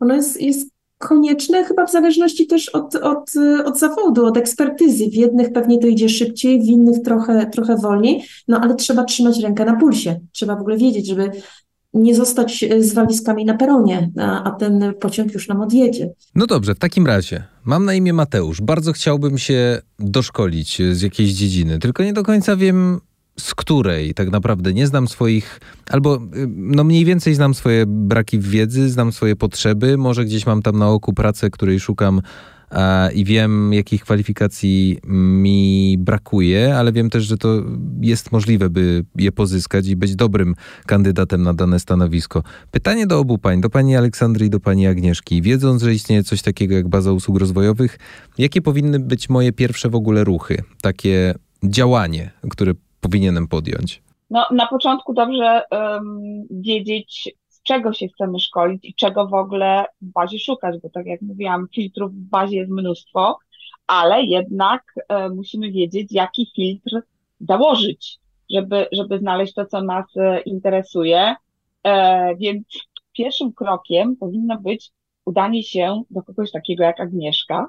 ono 0.00 0.14
jest, 0.14 0.42
jest 0.42 0.70
konieczne 0.98 1.64
chyba 1.64 1.86
w 1.86 1.92
zależności 1.92 2.46
też 2.46 2.68
od, 2.68 2.94
od, 2.94 3.30
od 3.64 3.78
zawodu, 3.78 4.26
od 4.26 4.36
ekspertyzy. 4.36 5.10
W 5.10 5.14
jednych 5.14 5.52
pewnie 5.52 5.78
to 5.78 5.86
idzie 5.86 6.08
szybciej, 6.08 6.62
w 6.62 6.64
innych 6.64 7.02
trochę, 7.02 7.46
trochę 7.46 7.76
wolniej, 7.76 8.24
no 8.48 8.60
ale 8.60 8.74
trzeba 8.74 9.04
trzymać 9.04 9.38
rękę 9.38 9.64
na 9.64 9.76
pulsie. 9.76 10.20
Trzeba 10.32 10.56
w 10.56 10.60
ogóle 10.60 10.76
wiedzieć, 10.76 11.06
żeby 11.06 11.30
nie 11.94 12.14
zostać 12.14 12.64
z 12.78 12.94
walizkami 12.94 13.44
na 13.44 13.54
peronie, 13.54 14.10
a, 14.18 14.44
a 14.44 14.50
ten 14.50 14.94
pociąg 15.00 15.34
już 15.34 15.48
nam 15.48 15.60
odjedzie. 15.60 16.10
No 16.34 16.46
dobrze, 16.46 16.74
w 16.74 16.78
takim 16.78 17.06
razie 17.06 17.44
mam 17.64 17.84
na 17.84 17.94
imię 17.94 18.12
Mateusz. 18.12 18.60
Bardzo 18.60 18.92
chciałbym 18.92 19.38
się 19.38 19.80
doszkolić 19.98 20.82
z 20.92 21.02
jakiejś 21.02 21.30
dziedziny, 21.30 21.78
tylko 21.78 22.04
nie 22.04 22.12
do 22.12 22.22
końca 22.22 22.56
wiem 22.56 23.00
z 23.40 23.54
której 23.54 24.14
tak 24.14 24.30
naprawdę 24.30 24.72
nie 24.72 24.86
znam 24.86 25.08
swoich, 25.08 25.60
albo 25.90 26.16
y, 26.16 26.20
no 26.48 26.84
mniej 26.84 27.04
więcej 27.04 27.34
znam 27.34 27.54
swoje 27.54 27.84
braki 27.86 28.38
wiedzy, 28.38 28.90
znam 28.90 29.12
swoje 29.12 29.36
potrzeby, 29.36 29.98
może 29.98 30.24
gdzieś 30.24 30.46
mam 30.46 30.62
tam 30.62 30.78
na 30.78 30.88
oku 30.88 31.12
pracę, 31.12 31.50
której 31.50 31.80
szukam 31.80 32.20
i 33.14 33.24
wiem, 33.24 33.72
jakich 33.72 34.02
kwalifikacji 34.02 34.98
mi 35.06 35.96
brakuje, 35.98 36.76
ale 36.76 36.92
wiem 36.92 37.10
też, 37.10 37.24
że 37.24 37.36
to 37.36 37.62
jest 38.00 38.32
możliwe, 38.32 38.70
by 38.70 39.04
je 39.16 39.32
pozyskać 39.32 39.86
i 39.86 39.96
być 39.96 40.16
dobrym 40.16 40.54
kandydatem 40.86 41.42
na 41.42 41.54
dane 41.54 41.80
stanowisko. 41.80 42.42
Pytanie 42.70 43.06
do 43.06 43.18
obu 43.18 43.38
pań, 43.38 43.60
do 43.60 43.70
pani 43.70 43.96
Aleksandry 43.96 44.46
i 44.46 44.50
do 44.50 44.60
pani 44.60 44.86
Agnieszki. 44.86 45.42
Wiedząc, 45.42 45.82
że 45.82 45.94
istnieje 45.94 46.24
coś 46.24 46.42
takiego 46.42 46.74
jak 46.74 46.88
baza 46.88 47.12
usług 47.12 47.38
rozwojowych, 47.38 47.98
jakie 48.38 48.62
powinny 48.62 49.00
być 49.00 49.28
moje 49.28 49.52
pierwsze 49.52 49.90
w 49.90 49.94
ogóle 49.94 50.24
ruchy, 50.24 50.62
takie 50.82 51.34
działanie, 51.64 52.30
które 52.50 52.74
powinienem 53.00 53.48
podjąć? 53.48 54.02
No, 54.30 54.46
na 54.50 54.66
początku 54.66 55.14
dobrze 55.14 55.62
um, 55.70 56.42
wiedzieć, 56.50 57.34
z 57.48 57.62
czego 57.62 57.92
się 57.92 58.08
chcemy 58.08 58.40
szkolić 58.40 58.84
i 58.84 58.94
czego 58.94 59.26
w 59.26 59.34
ogóle 59.34 59.84
w 60.02 60.12
bazie 60.12 60.38
szukać, 60.38 60.76
bo 60.82 60.90
tak 60.90 61.06
jak 61.06 61.22
mówiłam, 61.22 61.66
filtrów 61.74 62.12
w 62.12 62.28
bazie 62.30 62.56
jest 62.56 62.70
mnóstwo, 62.70 63.38
ale 63.86 64.22
jednak 64.22 64.94
e, 65.08 65.28
musimy 65.28 65.70
wiedzieć, 65.70 66.12
jaki 66.12 66.50
filtr 66.56 67.06
założyć, 67.40 68.18
żeby, 68.50 68.86
żeby 68.92 69.18
znaleźć 69.18 69.54
to, 69.54 69.66
co 69.66 69.82
nas 69.82 70.16
e, 70.16 70.40
interesuje. 70.40 71.34
E, 71.82 72.36
więc 72.36 72.66
pierwszym 73.12 73.52
krokiem 73.52 74.16
powinno 74.16 74.58
być 74.58 74.90
udanie 75.24 75.62
się 75.62 76.02
do 76.10 76.22
kogoś 76.22 76.50
takiego 76.50 76.84
jak 76.84 77.00
Agnieszka, 77.00 77.68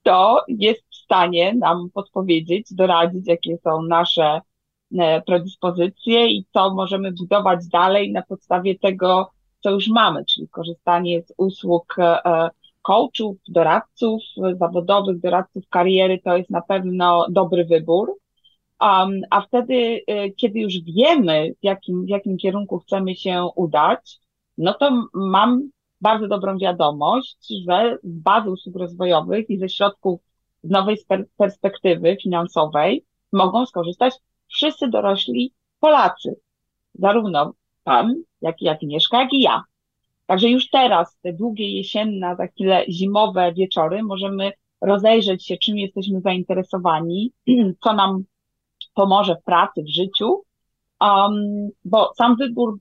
kto 0.00 0.44
jest 0.48 0.82
w 0.90 0.94
stanie 0.94 1.54
nam 1.54 1.90
podpowiedzieć, 1.94 2.74
doradzić, 2.74 3.28
jakie 3.28 3.58
są 3.64 3.82
nasze 3.82 4.40
predyspozycje 5.26 6.26
i 6.28 6.44
co 6.52 6.74
możemy 6.74 7.12
budować 7.12 7.66
dalej 7.66 8.12
na 8.12 8.22
podstawie 8.22 8.78
tego, 8.78 9.30
co 9.60 9.70
już 9.70 9.88
mamy, 9.88 10.24
czyli 10.24 10.48
korzystanie 10.48 11.22
z 11.22 11.32
usług 11.36 11.96
e, 11.98 12.50
coachów, 12.82 13.36
doradców 13.48 14.22
zawodowych, 14.58 15.20
doradców 15.20 15.68
kariery, 15.68 16.20
to 16.24 16.36
jest 16.36 16.50
na 16.50 16.60
pewno 16.60 17.26
dobry 17.30 17.64
wybór. 17.64 18.14
Um, 18.80 19.20
a 19.30 19.40
wtedy, 19.40 20.00
e, 20.06 20.30
kiedy 20.30 20.60
już 20.60 20.72
wiemy, 20.80 21.54
w 21.60 21.64
jakim, 21.64 22.04
w 22.04 22.08
jakim 22.08 22.36
kierunku 22.36 22.78
chcemy 22.78 23.14
się 23.14 23.48
udać, 23.56 24.18
no 24.58 24.74
to 24.74 25.06
mam 25.14 25.70
bardzo 26.00 26.28
dobrą 26.28 26.58
wiadomość, 26.58 27.52
że 27.68 27.98
z 28.02 28.18
bazy 28.18 28.50
usług 28.50 28.76
rozwojowych 28.76 29.50
i 29.50 29.58
ze 29.58 29.68
środków 29.68 30.20
z 30.62 30.70
nowej 30.70 30.96
perspektywy 31.36 32.16
finansowej 32.22 33.04
mogą 33.32 33.66
skorzystać 33.66 34.14
wszyscy 34.50 34.88
dorośli 34.88 35.52
Polacy, 35.80 36.36
zarówno 36.94 37.52
pan, 37.84 38.14
jak 38.42 38.62
i 38.62 38.68
Agnieszka, 38.68 39.20
jak 39.22 39.32
i 39.32 39.40
ja. 39.40 39.62
Także 40.26 40.48
już 40.48 40.70
teraz, 40.70 41.16
te 41.22 41.32
długie 41.32 41.76
jesienne, 41.76 42.36
za 42.36 42.46
chwilę 42.46 42.84
zimowe 42.88 43.52
wieczory, 43.52 44.02
możemy 44.02 44.52
rozejrzeć 44.80 45.46
się, 45.46 45.56
czym 45.56 45.78
jesteśmy 45.78 46.20
zainteresowani, 46.20 47.32
co 47.84 47.92
nam 47.92 48.24
pomoże 48.94 49.36
w 49.36 49.44
pracy, 49.44 49.82
w 49.82 49.94
życiu, 49.94 50.42
um, 51.00 51.68
bo 51.84 52.12
sam 52.16 52.36
wybór 52.36 52.78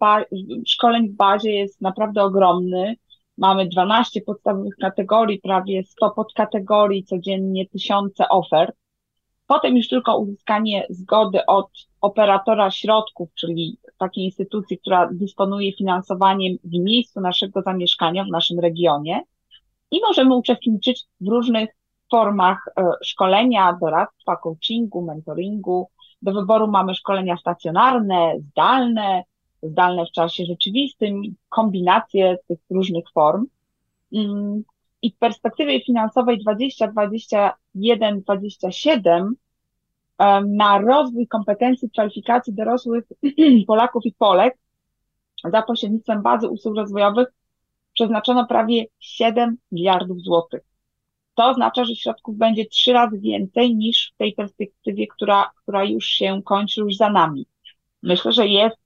szkoleń 0.68 1.10
w 1.10 1.16
bazie 1.16 1.52
jest 1.52 1.82
naprawdę 1.82 2.24
ogromny. 2.24 2.96
Mamy 3.38 3.68
12 3.68 4.22
podstawowych 4.22 4.76
kategorii, 4.76 5.40
prawie 5.40 5.84
100 5.84 6.12
podkategorii, 6.12 7.04
codziennie 7.04 7.68
tysiące 7.68 8.30
ofert. 8.30 8.76
Potem 9.50 9.78
już 9.78 9.88
tylko 9.88 10.18
uzyskanie 10.18 10.86
zgody 10.90 11.46
od 11.46 11.70
operatora 12.02 12.72
środków, 12.72 13.30
czyli 13.34 13.78
takiej 13.98 14.26
instytucji, 14.26 14.78
która 14.78 15.10
dysponuje 15.12 15.74
finansowaniem 15.74 16.58
w 16.64 16.80
miejscu 16.80 17.22
naszego 17.22 17.62
zamieszkania, 17.62 18.24
w 18.24 18.32
naszym 18.32 18.60
regionie 18.60 19.22
i 19.92 20.02
możemy 20.02 20.36
uczestniczyć 20.36 21.06
w 21.22 21.28
różnych 21.28 21.70
formach 22.12 22.58
e, 22.68 22.92
szkolenia, 23.04 23.78
doradztwa, 23.82 24.36
coachingu, 24.36 25.02
mentoringu. 25.02 25.90
Do 26.22 26.34
wyboru 26.34 26.68
mamy 26.68 26.96
szkolenia 26.96 27.38
stacjonarne, 27.38 28.34
zdalne, 28.52 29.24
zdalne 29.64 30.06
w 30.06 30.12
czasie 30.12 30.46
rzeczywistym, 30.46 31.22
kombinacje 31.50 32.38
tych 32.48 32.60
różnych 32.70 33.06
form. 33.14 33.46
I 35.02 35.12
w 35.12 35.18
perspektywie 35.18 35.82
finansowej 35.82 36.44
2021-2027 37.76 39.32
na 40.48 40.78
rozwój 40.78 41.28
kompetencji, 41.28 41.90
kwalifikacji 41.90 42.54
dorosłych 42.54 43.06
Polaków 43.68 44.06
i 44.06 44.14
Polek 44.14 44.58
za 45.52 45.62
pośrednictwem 45.62 46.22
bazy 46.22 46.50
usług 46.50 46.76
rozwojowych 46.76 47.28
przeznaczono 47.94 48.46
prawie 48.46 48.86
7 49.00 49.58
miliardów 49.72 50.22
złotych. 50.22 50.62
To 51.36 51.50
oznacza, 51.50 51.86
że 51.86 51.96
środków 51.96 52.38
będzie 52.38 52.66
trzy 52.66 52.94
razy 52.94 53.20
więcej 53.20 53.76
niż 53.76 54.12
w 54.16 54.18
tej 54.18 54.34
perspektywie, 54.34 55.08
która, 55.08 55.52
która 55.56 55.84
już 55.84 56.06
się 56.06 56.42
kończy, 56.46 56.82
już 56.82 56.96
za 56.96 57.10
nami. 57.10 57.46
Myślę, 58.04 58.32
że 58.32 58.48
jest 58.48 58.78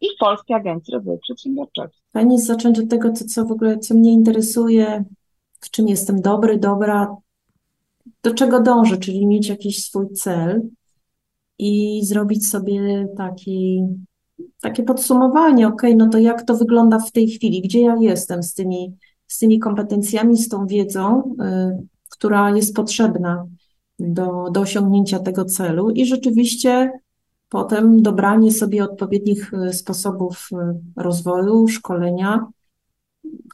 i 0.00 0.06
Polskiej 0.20 0.56
Agencji 0.56 0.94
Rozwoju 0.94 1.18
Przedsiębiorczego. 1.18 1.90
Pani 2.12 2.40
zacząć 2.40 2.78
od 2.78 2.90
tego, 2.90 3.12
co, 3.12 3.24
co 3.24 3.44
w 3.44 3.52
ogóle, 3.52 3.78
co 3.78 3.94
mnie 3.94 4.12
interesuje, 4.12 5.04
w 5.60 5.70
czym 5.70 5.88
jestem 5.88 6.20
dobry, 6.20 6.58
dobra, 6.58 7.16
do 8.22 8.34
czego 8.34 8.62
dążę, 8.62 8.96
czyli 8.96 9.26
mieć 9.26 9.48
jakiś 9.48 9.84
swój 9.84 10.08
cel 10.08 10.62
i 11.58 12.00
zrobić 12.04 12.48
sobie 12.48 13.08
taki 13.16 13.82
takie 14.60 14.82
podsumowanie, 14.82 15.68
ok, 15.68 15.82
no 15.96 16.08
to 16.08 16.18
jak 16.18 16.42
to 16.42 16.56
wygląda 16.56 16.98
w 16.98 17.12
tej 17.12 17.28
chwili, 17.28 17.62
gdzie 17.62 17.80
ja 17.80 17.96
jestem 18.00 18.42
z 18.42 18.54
tymi, 18.54 18.96
z 19.26 19.38
tymi 19.38 19.58
kompetencjami, 19.58 20.36
z 20.36 20.48
tą 20.48 20.66
wiedzą, 20.66 21.34
y, 21.42 21.86
która 22.10 22.50
jest 22.50 22.74
potrzebna 22.74 23.46
do, 23.98 24.50
do 24.52 24.60
osiągnięcia 24.60 25.18
tego 25.18 25.44
celu 25.44 25.90
i 25.90 26.06
rzeczywiście 26.06 26.92
potem 27.48 28.02
dobranie 28.02 28.52
sobie 28.52 28.84
odpowiednich 28.84 29.52
y, 29.54 29.72
sposobów 29.72 30.48
y, 30.52 30.56
rozwoju, 30.96 31.68
szkolenia, 31.68 32.46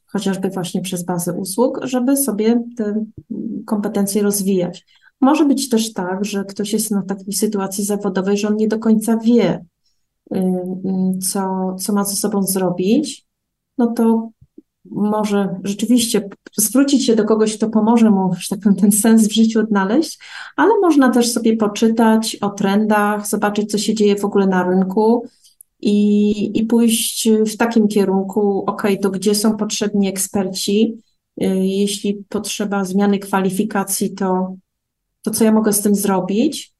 chociażby 0.07 0.51
właśnie 0.51 0.83
przez 0.83 1.05
bazę 1.05 1.33
usług, 1.33 1.81
żeby 1.83 2.17
sobie 2.17 2.63
te 2.77 3.05
kompetencje 3.67 4.23
rozwijać. 4.23 4.87
Może 5.21 5.45
być 5.45 5.69
też 5.69 5.93
tak, 5.93 6.25
że 6.25 6.45
ktoś 6.45 6.73
jest 6.73 6.91
na 6.91 7.03
takiej 7.03 7.33
sytuacji 7.33 7.85
zawodowej, 7.85 8.39
że 8.39 8.49
on 8.49 8.57
nie 8.57 8.69
do 8.69 8.79
końca 8.79 9.17
wie, 9.17 9.65
co, 11.33 11.75
co 11.81 11.93
ma 11.93 12.05
ze 12.05 12.17
sobą 12.17 12.43
zrobić, 12.43 13.27
no 13.79 13.87
to 13.87 14.31
może 14.85 15.61
rzeczywiście 15.65 16.29
zwrócić 16.57 17.07
się 17.07 17.17
do 17.17 17.25
kogoś, 17.25 17.57
kto 17.57 17.71
pomoże 17.71 18.11
mu, 18.11 18.31
że 18.39 18.49
tak 18.49 18.61
powiem, 18.61 18.79
ten 18.79 18.93
sens 18.93 19.29
w 19.29 19.33
życiu 19.33 19.61
odnaleźć, 19.61 20.19
ale 20.57 20.71
można 20.81 21.11
też 21.11 21.33
sobie 21.33 21.57
poczytać 21.57 22.37
o 22.37 22.51
trendach, 22.51 23.29
zobaczyć, 23.29 23.71
co 23.71 23.79
się 23.79 23.95
dzieje 23.95 24.17
w 24.17 24.25
ogóle 24.25 24.47
na 24.47 24.63
rynku 24.63 25.25
i, 25.81 26.59
i 26.59 26.67
pójść 26.67 27.29
w 27.47 27.57
takim 27.57 27.89
kierunku, 27.89 28.65
ok, 28.67 28.83
to 29.03 29.11
gdzie 29.11 29.35
są 29.35 29.57
potrzebni 29.57 30.09
eksperci, 30.09 30.99
y, 31.43 31.47
jeśli 31.57 32.25
potrzeba 32.29 32.85
zmiany 32.85 33.19
kwalifikacji, 33.19 34.15
to, 34.15 34.57
to 35.23 35.31
co 35.31 35.45
ja 35.45 35.53
mogę 35.53 35.73
z 35.73 35.81
tym 35.81 35.95
zrobić, 35.95 36.75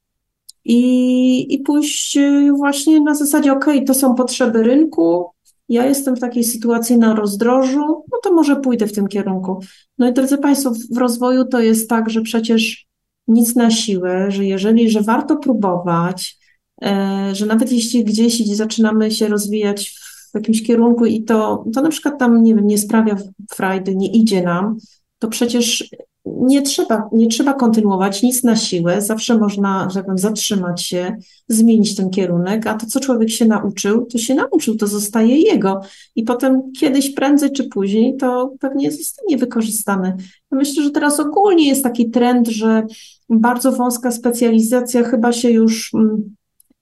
i, 0.65 1.55
i 1.55 1.59
pójść 1.59 2.17
y, 2.17 2.53
właśnie 2.57 3.01
na 3.01 3.15
zasadzie, 3.15 3.53
ok, 3.53 3.67
to 3.87 3.95
są 3.95 4.15
potrzeby 4.15 4.63
rynku, 4.63 5.27
ja 5.69 5.87
jestem 5.87 6.17
w 6.17 6.21
takiej 6.21 6.45
sytuacji 6.45 6.99
na 6.99 7.15
rozdrożu, 7.15 8.05
no 8.13 8.19
to 8.23 8.33
może 8.33 8.57
pójdę 8.57 8.87
w 8.87 8.93
tym 8.93 9.09
kierunku. 9.09 9.61
No 9.99 10.09
i 10.09 10.13
drodzy 10.13 10.39
Państwo, 10.39 10.73
w 10.91 10.99
rozwoju 10.99 11.45
to 11.45 11.61
jest 11.61 11.89
tak, 11.89 12.11
że 12.11 12.23
przecież 12.23 12.87
nic 13.29 13.57
na 13.57 13.71
siłę, 13.71 14.31
że 14.31 14.45
jeżeli, 14.45 14.91
że 14.91 15.01
warto 15.01 15.37
próbować, 15.37 16.39
e, 16.83 17.31
że 17.33 17.47
nawet 17.47 17.73
jeśli 17.73 18.05
gdzieś 18.05 18.47
zaczynamy 18.47 19.11
się 19.11 19.29
rozwijać 19.29 19.91
w 20.31 20.35
jakimś 20.35 20.63
kierunku 20.63 21.07
i 21.07 21.25
to, 21.25 21.65
to 21.75 21.83
na 21.83 21.89
przykład 21.89 22.19
tam, 22.19 22.43
nie 22.43 22.55
wiem, 22.55 22.67
nie 22.67 22.79
sprawia 22.79 23.17
frajdy, 23.51 23.97
nie 23.97 24.13
idzie 24.13 24.43
nam, 24.43 24.77
to 25.19 25.29
przecież 25.29 25.91
nie 26.25 26.63
trzeba, 26.63 27.09
nie 27.13 27.29
trzeba 27.29 27.55
kontynuować 27.55 28.23
nic 28.23 28.45
na 28.45 28.57
siłę, 28.57 29.03
zawsze 29.03 29.39
można, 29.39 29.91
że 29.91 30.03
powiem, 30.03 30.19
zatrzymać 30.19 30.83
się, 30.83 31.17
zmienić 31.49 31.97
ten 31.97 32.11
kierunek, 32.11 32.67
a 32.67 32.75
to, 32.75 32.87
co 32.87 33.01
człowiek 33.01 33.31
się 33.31 33.45
nauczył, 33.45 34.07
to 34.07 34.19
się 34.19 34.35
nauczył, 34.35 34.77
to 34.77 34.87
zostaje 34.87 35.37
jego 35.37 35.81
i 36.17 36.23
potem 36.23 36.73
kiedyś, 36.73 37.11
prędzej 37.11 37.53
czy 37.53 37.65
później, 37.65 38.17
to 38.17 38.55
pewnie 38.61 38.93
zostanie 38.93 39.39
wykorzystane. 39.39 40.17
Ja 40.53 40.59
myślę, 40.59 40.83
że 40.83 40.91
teraz 40.91 41.21
ogólnie 41.21 41.69
jest 41.69 41.83
taki 41.83 42.11
trend, 42.11 42.49
że 42.49 42.87
bardzo 43.29 43.73
wąska 43.73 44.11
specjalizacja 44.11 45.05
chyba 45.05 45.33
się 45.33 45.51
już 45.51 45.95
mm, 45.95 46.37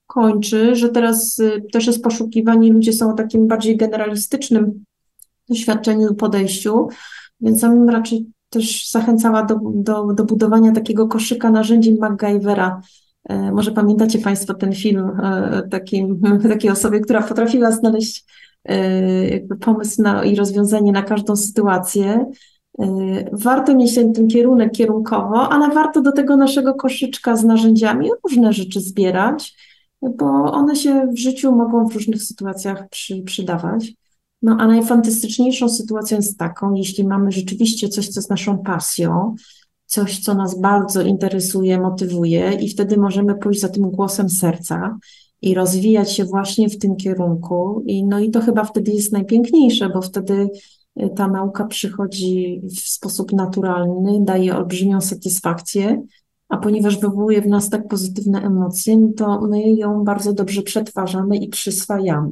kończy, 0.06 0.76
że 0.76 0.88
teraz 0.88 1.38
y, 1.38 1.62
też 1.72 1.86
jest 1.86 2.02
poszukiwanie, 2.02 2.72
ludzie 2.72 2.92
są 2.92 3.10
o 3.10 3.12
takim 3.12 3.46
bardziej 3.46 3.76
generalistycznym 3.76 4.84
doświadczeniu, 5.48 6.14
podejściu, 6.14 6.88
więc 7.40 7.62
ja 7.62 7.68
bym 7.68 7.88
raczej 7.88 8.26
też 8.50 8.90
zachęcała 8.90 9.42
do, 9.42 9.60
do, 9.74 10.12
do 10.12 10.24
budowania 10.24 10.72
takiego 10.72 11.08
koszyka 11.08 11.50
narzędzi 11.50 11.96
MacGyvera. 12.00 12.80
E, 13.24 13.52
może 13.52 13.72
pamiętacie 13.72 14.18
Państwo 14.18 14.54
ten 14.54 14.72
film 14.72 15.10
takim, 15.70 16.20
takiej 16.48 16.70
osoby, 16.70 17.00
która 17.00 17.22
potrafiła 17.22 17.70
znaleźć 17.70 18.24
pomysł 19.60 20.02
na, 20.02 20.24
i 20.24 20.36
rozwiązanie 20.36 20.92
na 20.92 21.02
każdą 21.02 21.36
sytuację. 21.36 22.26
Warto 23.32 23.74
mieć 23.74 23.94
ten, 23.94 24.12
ten 24.12 24.28
kierunek 24.28 24.72
kierunkowo, 24.72 25.48
ale 25.48 25.74
warto 25.74 26.02
do 26.02 26.12
tego 26.12 26.36
naszego 26.36 26.74
koszyczka 26.74 27.36
z 27.36 27.44
narzędziami 27.44 28.10
różne 28.24 28.52
rzeczy 28.52 28.80
zbierać, 28.80 29.54
bo 30.02 30.26
one 30.52 30.76
się 30.76 31.06
w 31.06 31.18
życiu 31.18 31.52
mogą 31.52 31.88
w 31.88 31.94
różnych 31.94 32.22
sytuacjach 32.22 32.88
przy, 32.88 33.22
przydawać. 33.22 33.92
No 34.42 34.56
a 34.58 34.66
najfantastyczniejszą 34.66 35.68
sytuacją 35.68 36.16
jest 36.16 36.38
taką, 36.38 36.74
jeśli 36.74 37.06
mamy 37.06 37.32
rzeczywiście 37.32 37.88
coś, 37.88 38.08
co 38.08 38.20
jest 38.20 38.30
naszą 38.30 38.58
pasją, 38.58 39.34
coś, 39.86 40.18
co 40.18 40.34
nas 40.34 40.60
bardzo 40.60 41.02
interesuje, 41.02 41.80
motywuje, 41.80 42.52
i 42.52 42.68
wtedy 42.68 42.96
możemy 42.96 43.34
pójść 43.34 43.60
za 43.60 43.68
tym 43.68 43.90
głosem 43.90 44.28
serca 44.28 44.98
i 45.42 45.54
rozwijać 45.54 46.12
się 46.12 46.24
właśnie 46.24 46.68
w 46.68 46.78
tym 46.78 46.96
kierunku. 46.96 47.82
I, 47.86 48.04
no 48.04 48.18
i 48.18 48.30
to 48.30 48.40
chyba 48.40 48.64
wtedy 48.64 48.90
jest 48.90 49.12
najpiękniejsze, 49.12 49.88
bo 49.88 50.02
wtedy 50.02 50.48
y, 51.02 51.10
ta 51.16 51.28
nauka 51.28 51.64
przychodzi 51.64 52.60
w 52.64 52.80
sposób 52.80 53.32
naturalny, 53.32 54.18
daje 54.24 54.56
olbrzymią 54.56 55.00
satysfakcję, 55.00 56.02
a 56.48 56.56
ponieważ 56.56 57.00
wywołuje 57.00 57.42
w 57.42 57.46
nas 57.46 57.70
tak 57.70 57.88
pozytywne 57.88 58.42
emocje, 58.42 59.12
to 59.16 59.40
my 59.40 59.72
ją 59.72 60.04
bardzo 60.04 60.32
dobrze 60.32 60.62
przetwarzamy 60.62 61.36
i 61.36 61.48
przyswajamy. 61.48 62.30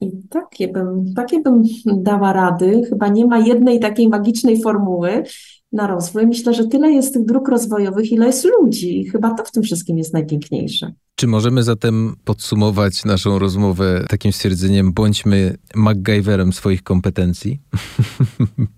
I 0.00 0.10
takie 0.30 0.68
bym, 0.68 1.14
takie 1.14 1.40
bym 1.40 1.62
dała 1.86 2.32
rady. 2.32 2.82
Chyba 2.88 3.08
nie 3.08 3.26
ma 3.26 3.38
jednej 3.38 3.80
takiej 3.80 4.08
magicznej 4.08 4.62
formuły 4.62 5.24
na 5.72 5.86
rozwój. 5.86 6.26
Myślę, 6.26 6.54
że 6.54 6.66
tyle 6.66 6.90
jest 6.90 7.14
tych 7.14 7.24
dróg 7.24 7.48
rozwojowych, 7.48 8.12
ile 8.12 8.26
jest 8.26 8.44
ludzi. 8.44 9.04
Chyba 9.04 9.34
to 9.34 9.44
w 9.44 9.50
tym 9.50 9.62
wszystkim 9.62 9.98
jest 9.98 10.14
najpiękniejsze. 10.14 10.92
Czy 11.14 11.26
możemy 11.26 11.62
zatem 11.62 12.16
podsumować 12.24 13.04
naszą 13.04 13.38
rozmowę 13.38 14.04
takim 14.08 14.32
stwierdzeniem, 14.32 14.92
bądźmy 14.92 15.56
MacGyverem 15.74 16.52
swoich 16.52 16.82
kompetencji? 16.82 17.60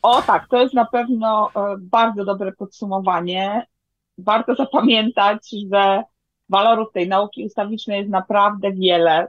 O 0.02 0.22
tak, 0.22 0.48
to 0.48 0.62
jest 0.62 0.74
na 0.74 0.85
pewno 0.85 1.50
e, 1.56 1.76
bardzo 1.80 2.24
dobre 2.24 2.52
podsumowanie. 2.52 3.66
Warto 4.18 4.54
zapamiętać, 4.54 5.50
że 5.72 6.02
walorów 6.48 6.92
tej 6.92 7.09
nauki 7.09 7.46
ustawicznej 7.46 7.98
jest 7.98 8.11
naprawdę 8.11 8.72
wiele 8.72 9.26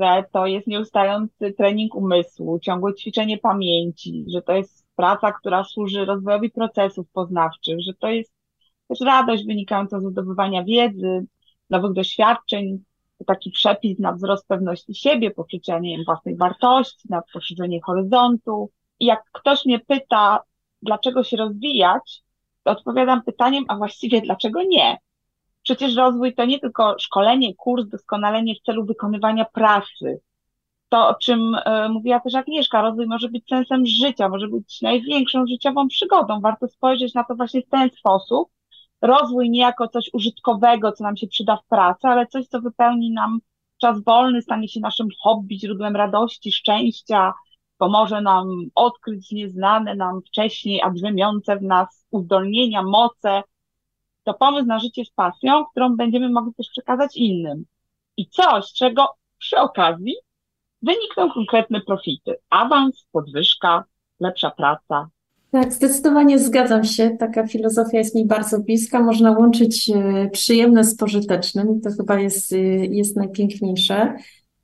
że 0.00 0.24
to 0.32 0.46
jest 0.46 0.66
nieustający 0.66 1.52
trening 1.52 1.94
umysłu, 1.94 2.58
ciągłe 2.58 2.94
ćwiczenie 2.94 3.38
pamięci, 3.38 4.24
że 4.34 4.42
to 4.42 4.52
jest 4.52 4.86
praca, 4.96 5.32
która 5.32 5.64
służy 5.64 6.04
rozwojowi 6.04 6.50
procesów 6.50 7.06
poznawczych, 7.12 7.76
że 7.80 7.94
to 7.94 8.08
jest 8.08 8.32
też 8.88 9.00
radość 9.00 9.46
wynikająca 9.46 10.00
z 10.00 10.04
zdobywania 10.04 10.64
wiedzy, 10.64 11.26
nowych 11.70 11.92
doświadczeń, 11.92 12.84
taki 13.26 13.50
przepis 13.50 13.98
na 13.98 14.12
wzrost 14.12 14.48
pewności 14.48 14.94
siebie, 14.94 15.30
poczucia 15.30 15.78
nie 15.78 15.96
wiem, 15.96 16.04
własnej 16.04 16.36
wartości, 16.36 17.08
na 17.10 17.22
poszerzenie 17.32 17.80
horyzontu. 17.82 18.70
I 19.00 19.06
jak 19.06 19.22
ktoś 19.32 19.64
mnie 19.64 19.78
pyta, 19.78 20.42
dlaczego 20.82 21.24
się 21.24 21.36
rozwijać, 21.36 22.22
to 22.62 22.70
odpowiadam 22.70 23.22
pytaniem, 23.22 23.64
a 23.68 23.76
właściwie 23.76 24.20
dlaczego 24.20 24.62
nie? 24.62 24.96
Przecież 25.66 25.94
rozwój 25.96 26.34
to 26.34 26.44
nie 26.44 26.58
tylko 26.58 26.94
szkolenie, 26.98 27.54
kurs, 27.54 27.88
doskonalenie 27.88 28.54
w 28.54 28.60
celu 28.66 28.84
wykonywania 28.84 29.44
pracy. 29.44 30.20
To, 30.88 31.08
o 31.08 31.14
czym 31.14 31.54
y, 31.54 31.88
mówiła 31.88 32.20
też 32.20 32.34
Agnieszka, 32.34 32.82
rozwój 32.82 33.06
może 33.06 33.28
być 33.28 33.48
sensem 33.48 33.86
życia, 33.86 34.28
może 34.28 34.48
być 34.48 34.82
największą 34.82 35.46
życiową 35.46 35.88
przygodą. 35.88 36.40
Warto 36.40 36.68
spojrzeć 36.68 37.14
na 37.14 37.24
to 37.24 37.34
właśnie 37.34 37.62
w 37.62 37.68
ten 37.68 37.90
sposób. 37.90 38.48
Rozwój 39.02 39.50
nie 39.50 39.60
jako 39.60 39.88
coś 39.88 40.10
użytkowego, 40.12 40.92
co 40.92 41.04
nam 41.04 41.16
się 41.16 41.26
przyda 41.26 41.56
w 41.56 41.66
pracy, 41.66 42.08
ale 42.08 42.26
coś, 42.26 42.46
co 42.46 42.60
wypełni 42.60 43.10
nam 43.10 43.38
czas 43.80 44.04
wolny, 44.04 44.42
stanie 44.42 44.68
się 44.68 44.80
naszym 44.80 45.08
hobby, 45.22 45.58
źródłem 45.58 45.96
radości, 45.96 46.52
szczęścia, 46.52 47.32
pomoże 47.78 48.20
nam 48.20 48.48
odkryć 48.74 49.30
nieznane 49.32 49.94
nam 49.94 50.20
wcześniej, 50.28 50.82
a 50.82 50.90
drzemiące 50.90 51.56
w 51.56 51.62
nas 51.62 52.06
uzdolnienia, 52.10 52.82
moce, 52.82 53.42
to 54.26 54.34
pomysł 54.34 54.66
na 54.66 54.78
życie 54.78 55.04
z 55.04 55.10
pasją, 55.10 55.64
którą 55.64 55.96
będziemy 55.96 56.30
mogli 56.30 56.54
też 56.54 56.68
przekazać 56.70 57.16
innym. 57.16 57.64
I 58.16 58.26
coś, 58.26 58.72
czego 58.72 59.06
przy 59.38 59.56
okazji 59.56 60.14
wynikną 60.82 61.30
konkretne 61.30 61.80
profity. 61.80 62.36
Awans, 62.50 63.06
podwyżka, 63.12 63.84
lepsza 64.20 64.50
praca. 64.50 65.08
Tak, 65.50 65.72
zdecydowanie 65.72 66.38
zgadzam 66.38 66.84
się. 66.84 67.10
Taka 67.10 67.46
filozofia 67.46 67.98
jest 67.98 68.14
mi 68.14 68.26
bardzo 68.26 68.60
bliska. 68.60 69.02
Można 69.02 69.30
łączyć 69.30 69.90
e, 69.90 70.28
przyjemne 70.32 70.84
z 70.84 70.96
pożytecznym. 70.96 71.80
To 71.80 71.90
chyba 71.90 72.20
jest, 72.20 72.52
e, 72.52 72.56
jest 72.86 73.16
najpiękniejsze. 73.16 74.16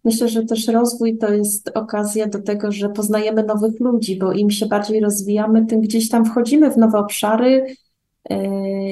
Myślę, 0.05 0.29
że 0.29 0.43
też 0.43 0.69
rozwój 0.69 1.19
to 1.19 1.33
jest 1.33 1.71
okazja 1.75 2.29
do 2.29 2.43
tego, 2.43 2.73
że 2.73 2.89
poznajemy 2.89 3.45
nowych 3.45 3.81
ludzi, 3.81 4.19
bo 4.19 4.33
im 4.33 4.51
się 4.51 4.67
bardziej 4.67 5.01
rozwijamy, 5.01 5.67
tym 5.67 5.81
gdzieś 5.81 6.09
tam 6.09 6.25
wchodzimy 6.25 6.71
w 6.71 6.77
nowe 6.77 6.99
obszary, 6.99 7.77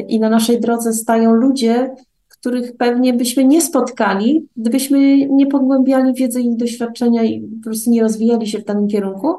i 0.09 0.21
na 0.21 0.29
naszej 0.31 0.61
drodze 0.61 0.93
stają 0.93 1.35
ludzie, 1.35 1.95
których 2.29 2.77
pewnie 2.77 3.13
byśmy 3.13 3.45
nie 3.45 3.63
spotkali, 3.63 4.49
gdybyśmy 4.57 5.27
nie 5.27 5.47
pogłębiali 5.47 6.15
wiedzy 6.15 6.41
i 6.41 6.57
doświadczenia 6.57 7.25
i 7.25 7.41
po 7.41 7.65
prostu 7.65 7.91
nie 7.91 8.03
rozwijali 8.03 8.47
się 8.47 8.59
w 8.59 8.65
danym 8.65 8.89
kierunku. 8.89 9.35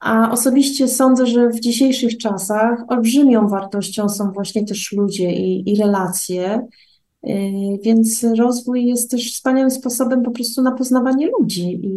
A 0.00 0.30
osobiście 0.32 0.88
sądzę, 0.88 1.26
że 1.26 1.48
w 1.48 1.60
dzisiejszych 1.60 2.18
czasach 2.18 2.84
olbrzymią 2.88 3.48
wartością 3.48 4.08
są 4.08 4.32
właśnie 4.32 4.64
też 4.64 4.92
ludzie 4.92 5.32
i, 5.32 5.70
i 5.70 5.76
relacje. 5.76 6.66
Yy, 7.22 7.34
więc 7.82 8.24
rozwój 8.38 8.86
jest 8.86 9.10
też 9.10 9.32
wspaniałym 9.32 9.70
sposobem 9.70 10.22
po 10.22 10.30
prostu 10.30 10.62
na 10.62 10.72
poznawanie 10.72 11.30
ludzi 11.38 11.80
i, 11.82 11.92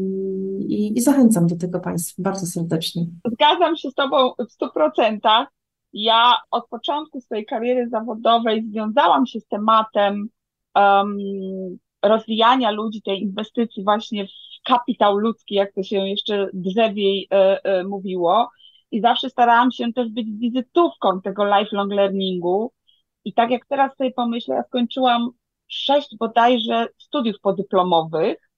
i, 0.69 0.97
i 0.97 1.01
zachęcam 1.01 1.47
do 1.47 1.55
tego 1.55 1.79
Państwa 1.79 2.23
bardzo 2.23 2.45
serdecznie. 2.45 3.05
Zgadzam 3.33 3.77
się 3.77 3.89
z 3.89 3.93
Tobą 3.93 4.33
w 4.49 4.51
stu 4.51 4.65
procentach. 4.73 5.54
Ja 5.97 6.37
od 6.51 6.67
początku 6.69 7.21
swojej 7.21 7.45
kariery 7.45 7.89
zawodowej 7.89 8.65
związałam 8.69 9.25
się 9.25 9.39
z 9.39 9.47
tematem 9.47 10.29
um, 10.75 11.17
rozwijania 12.03 12.71
ludzi, 12.71 13.01
tej 13.01 13.21
inwestycji 13.21 13.83
właśnie 13.83 14.25
w 14.25 14.29
kapitał 14.63 15.17
ludzki, 15.17 15.55
jak 15.55 15.73
to 15.73 15.83
się 15.83 16.07
jeszcze 16.07 16.49
drzewiej 16.53 17.27
e, 17.31 17.63
e, 17.63 17.83
mówiło. 17.83 18.49
I 18.91 19.01
zawsze 19.01 19.29
starałam 19.29 19.71
się 19.71 19.93
też 19.93 20.09
być 20.09 20.27
wizytówką 20.31 21.21
tego 21.21 21.45
lifelong 21.45 21.93
learningu. 21.93 22.71
I 23.25 23.33
tak 23.33 23.51
jak 23.51 23.65
teraz 23.65 23.97
sobie 23.97 24.11
pomyślę, 24.11 24.55
ja 24.55 24.63
skończyłam 24.63 25.29
sześć 25.67 26.17
bodajże 26.19 26.87
studiów 26.97 27.35
podyplomowych. 27.41 28.49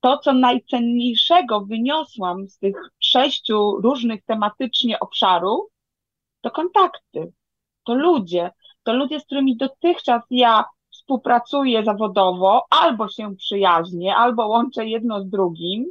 To, 0.00 0.18
co 0.18 0.32
najcenniejszego 0.32 1.60
wyniosłam 1.60 2.48
z 2.48 2.58
tych 2.58 2.76
sześciu 2.98 3.80
różnych 3.80 4.24
tematycznie 4.24 5.00
obszarów, 5.00 5.77
to 6.40 6.50
kontakty, 6.50 7.32
to 7.84 7.94
ludzie, 7.94 8.50
to 8.82 8.92
ludzie, 8.92 9.20
z 9.20 9.24
którymi 9.24 9.56
dotychczas 9.56 10.22
ja 10.30 10.64
współpracuję 10.90 11.84
zawodowo, 11.84 12.64
albo 12.70 13.08
się 13.08 13.36
przyjaźnię, 13.36 14.16
albo 14.16 14.46
łączę 14.46 14.86
jedno 14.86 15.20
z 15.20 15.28
drugim. 15.30 15.84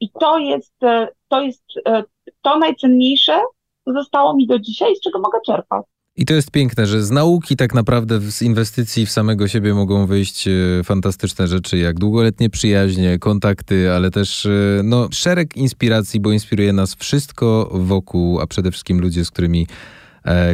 I 0.00 0.10
to 0.10 0.38
jest, 0.38 0.82
e, 0.82 1.08
to 1.28 1.40
jest 1.40 1.64
e, 1.86 2.04
to 2.42 2.58
najcenniejsze, 2.58 3.40
co 3.84 3.92
zostało 3.92 4.34
mi 4.34 4.46
do 4.46 4.58
dzisiaj, 4.58 4.96
z 4.96 5.00
czego 5.00 5.18
mogę 5.18 5.38
czerpać. 5.46 5.86
I 6.16 6.24
to 6.24 6.34
jest 6.34 6.50
piękne, 6.50 6.86
że 6.86 7.02
z 7.02 7.10
nauki 7.10 7.56
tak 7.56 7.74
naprawdę 7.74 8.20
z 8.20 8.42
inwestycji 8.42 9.06
w 9.06 9.10
samego 9.10 9.48
siebie 9.48 9.74
mogą 9.74 10.06
wyjść 10.06 10.48
e, 10.48 10.50
fantastyczne 10.84 11.48
rzeczy, 11.48 11.78
jak 11.78 11.98
długoletnie 11.98 12.50
przyjaźnie, 12.50 13.18
kontakty, 13.18 13.92
ale 13.92 14.10
też 14.10 14.48
no, 14.84 15.08
szereg 15.12 15.56
inspiracji, 15.56 16.20
bo 16.20 16.32
inspiruje 16.32 16.72
nas 16.72 16.94
wszystko 16.94 17.70
wokół, 17.74 18.40
a 18.40 18.46
przede 18.46 18.70
wszystkim 18.70 19.00
ludzie, 19.00 19.24
z 19.24 19.30
którymi 19.30 19.66
E, 19.66 20.01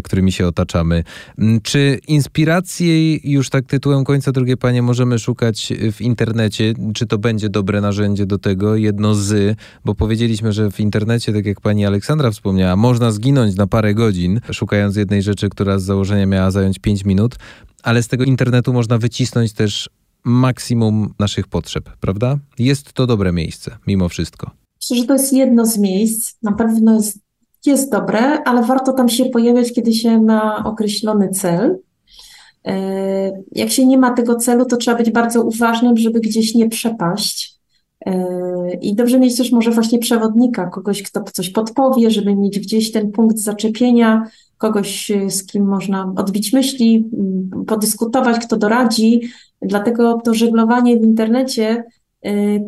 którymi 0.04 0.32
się 0.32 0.46
otaczamy. 0.46 1.04
Mm, 1.38 1.60
czy 1.60 2.00
inspiracji, 2.08 3.20
już 3.24 3.50
tak 3.50 3.66
tytułem 3.66 4.04
końca, 4.04 4.32
drugie 4.32 4.56
panie, 4.56 4.82
możemy 4.82 5.18
szukać 5.18 5.72
w 5.92 6.00
internecie? 6.00 6.74
Czy 6.94 7.06
to 7.06 7.18
będzie 7.18 7.48
dobre 7.48 7.80
narzędzie 7.80 8.26
do 8.26 8.38
tego? 8.38 8.76
Jedno 8.76 9.14
z, 9.14 9.58
bo 9.84 9.94
powiedzieliśmy, 9.94 10.52
że 10.52 10.70
w 10.70 10.80
internecie, 10.80 11.32
tak 11.32 11.46
jak 11.46 11.60
pani 11.60 11.86
Aleksandra 11.86 12.30
wspomniała, 12.30 12.76
można 12.76 13.10
zginąć 13.10 13.56
na 13.56 13.66
parę 13.66 13.94
godzin, 13.94 14.40
szukając 14.52 14.96
jednej 14.96 15.22
rzeczy, 15.22 15.48
która 15.48 15.78
z 15.78 15.82
założenia 15.82 16.26
miała 16.26 16.50
zająć 16.50 16.78
5 16.78 17.04
minut, 17.04 17.36
ale 17.82 18.02
z 18.02 18.08
tego 18.08 18.24
internetu 18.24 18.72
można 18.72 18.98
wycisnąć 18.98 19.52
też 19.52 19.90
maksimum 20.24 21.14
naszych 21.18 21.46
potrzeb, 21.46 21.90
prawda? 22.00 22.38
Jest 22.58 22.92
to 22.92 23.06
dobre 23.06 23.32
miejsce, 23.32 23.76
mimo 23.86 24.08
wszystko. 24.08 24.50
Myślę, 24.82 24.96
że 24.96 25.04
to 25.04 25.12
jest 25.12 25.32
jedno 25.32 25.66
z 25.66 25.78
miejsc. 25.78 26.34
Na 26.42 26.52
pewno 26.52 26.94
jest 26.94 27.18
jest 27.66 27.92
dobre, 27.92 28.42
ale 28.44 28.62
warto 28.62 28.92
tam 28.92 29.08
się 29.08 29.24
pojawiać, 29.24 29.72
kiedy 29.72 29.92
się 29.92 30.22
ma 30.22 30.64
określony 30.64 31.28
cel. 31.28 31.78
E, 32.66 33.42
jak 33.52 33.70
się 33.70 33.86
nie 33.86 33.98
ma 33.98 34.10
tego 34.10 34.34
celu, 34.34 34.64
to 34.64 34.76
trzeba 34.76 34.96
być 34.96 35.10
bardzo 35.10 35.42
uważnym, 35.42 35.96
żeby 35.96 36.20
gdzieś 36.20 36.54
nie 36.54 36.68
przepaść. 36.68 37.58
I 38.80 38.94
dobrze 38.94 39.18
mieć 39.18 39.36
też 39.36 39.52
może 39.52 39.70
właśnie 39.70 39.98
przewodnika, 39.98 40.66
kogoś, 40.66 41.02
kto 41.02 41.22
coś 41.22 41.50
podpowie, 41.50 42.10
żeby 42.10 42.36
mieć 42.36 42.60
gdzieś 42.60 42.92
ten 42.92 43.12
punkt 43.12 43.38
zaczepienia, 43.38 44.24
kogoś, 44.58 45.12
z 45.28 45.46
kim 45.46 45.66
można 45.66 46.12
odbić 46.16 46.52
myśli, 46.52 47.10
podyskutować, 47.66 48.46
kto 48.46 48.56
doradzi. 48.56 49.20
Dlatego 49.62 50.20
to 50.24 50.34
żeglowanie 50.34 50.96
w 50.96 51.02
internecie 51.02 51.84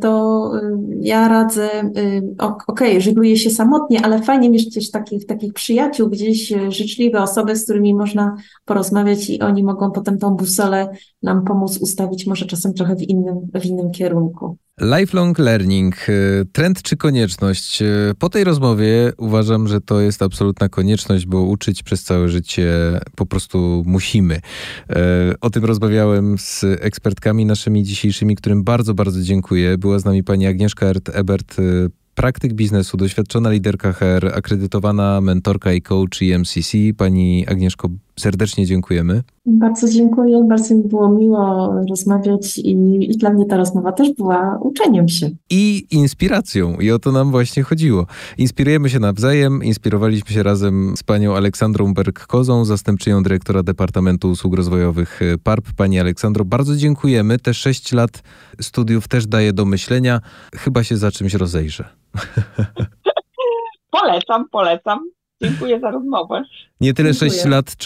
to 0.01 0.53
y, 0.57 0.79
ja 1.01 1.29
radzę, 1.29 1.71
y, 1.97 2.35
okej, 2.67 2.99
okay, 2.99 3.37
się 3.37 3.51
samotnie, 3.51 4.05
ale 4.05 4.23
fajnie 4.23 4.51
mieć 4.51 4.75
też 4.75 4.91
takich, 4.91 5.27
takich 5.27 5.53
przyjaciół, 5.53 6.09
gdzieś 6.09 6.53
życzliwe 6.69 7.23
osoby, 7.23 7.57
z 7.57 7.65
którymi 7.65 7.95
można 7.95 8.37
porozmawiać 8.65 9.31
i 9.31 9.41
oni 9.41 9.65
mogą 9.65 9.91
potem 9.91 10.19
tą 10.19 10.31
busolę 10.35 10.89
nam 11.23 11.45
pomóc 11.45 11.79
ustawić 11.79 12.27
może 12.27 12.47
czasem 12.47 12.75
trochę 12.75 12.97
w 12.97 13.03
innym, 13.03 13.37
w 13.55 13.67
innym 13.67 13.91
kierunku. 13.91 14.57
Lifelong 14.81 15.39
learning, 15.39 16.07
trend 16.53 16.83
czy 16.83 16.97
konieczność? 16.97 17.83
Po 18.19 18.29
tej 18.29 18.45
rozmowie 18.45 19.13
uważam, 19.19 19.69
że 19.69 19.81
to 19.81 20.01
jest 20.01 20.23
absolutna 20.23 20.69
konieczność, 20.69 21.27
bo 21.27 21.43
uczyć 21.43 21.83
przez 21.83 22.05
całe 22.05 22.29
życie 22.29 22.73
po 23.17 23.27
prostu 23.27 23.83
musimy. 23.87 24.41
O 25.41 25.51
tym 25.51 25.65
rozmawiałem 25.65 26.39
z 26.39 26.65
ekspertkami 26.65 27.47
naszymi 27.47 27.85
dzisiejszymi, 27.85 28.37
którym 28.37 28.65
bardzo, 28.65 28.95
bardzo 28.95 29.23
dziękuję. 29.23 29.79
Była 29.79 29.99
z 29.99 30.05
nami 30.05 30.25
pani 30.25 30.47
Agnieszka 30.47 30.87
Ebert, 31.13 31.59
y, 31.59 31.91
praktyk 32.15 32.53
biznesu, 32.53 32.97
doświadczona 32.97 33.51
liderka 33.51 33.93
HR, 33.93 34.33
akredytowana 34.35 35.21
mentorka 35.21 35.73
i 35.73 35.83
coach 35.83 36.23
i 36.23 36.39
MCC. 36.39 36.79
Pani 36.97 37.47
Agnieszko, 37.49 37.89
serdecznie 38.21 38.67
dziękujemy. 38.67 39.23
Bardzo 39.47 39.89
dziękuję, 39.89 40.45
bardzo 40.49 40.75
mi 40.75 40.83
było 40.83 41.09
miło 41.09 41.75
rozmawiać 41.91 42.59
i, 42.59 42.71
i, 43.11 43.17
dla 43.17 43.31
mnie 43.31 43.47
ta 43.47 43.57
rozmowa 43.57 43.93
też 43.93 44.11
była 44.19 44.59
uczeniem 44.63 45.09
się. 45.09 45.31
I 45.51 45.87
inspiracją 45.91 46.77
i 46.77 46.91
o 46.91 46.99
to 46.99 47.13
nam 47.13 47.31
właśnie 47.31 47.63
chodziło. 47.63 48.07
Inspirujemy 48.39 48.91
się 48.91 48.99
nawzajem, 48.99 49.65
inspirowaliśmy 49.65 50.31
się 50.31 50.43
razem 50.43 50.95
z 50.97 51.03
panią 51.03 51.37
Aleksandrą 51.37 51.95
Berg-Kozą, 51.95 52.65
zastępczynią 52.65 53.23
dyrektora 53.23 53.63
Departamentu 53.63 54.31
Usług 54.31 54.57
Rozwojowych 54.57 55.21
PARP. 55.45 55.65
Pani 55.77 56.01
Aleksandro, 56.01 56.45
bardzo 56.45 56.77
dziękujemy. 56.77 57.39
Te 57.39 57.55
sześć 57.55 57.93
lat 57.93 58.23
studiów 58.61 59.09
też 59.09 59.27
daje 59.27 59.53
do 59.53 59.65
myślenia. 59.65 60.21
Chyba 60.55 60.85
się 60.85 60.97
za 60.97 61.11
czymś 61.11 61.35
rozejrzę. 61.35 61.85
polecam, 64.01 64.49
polecam. 64.51 64.99
Dziękuję 65.43 65.81
za 65.81 65.91
rozmowę. 65.91 66.43
Nie 66.81 66.95
tyle 66.95 67.13
Dziękuję. 67.13 67.31
6 67.31 67.45
lat, 67.45 67.77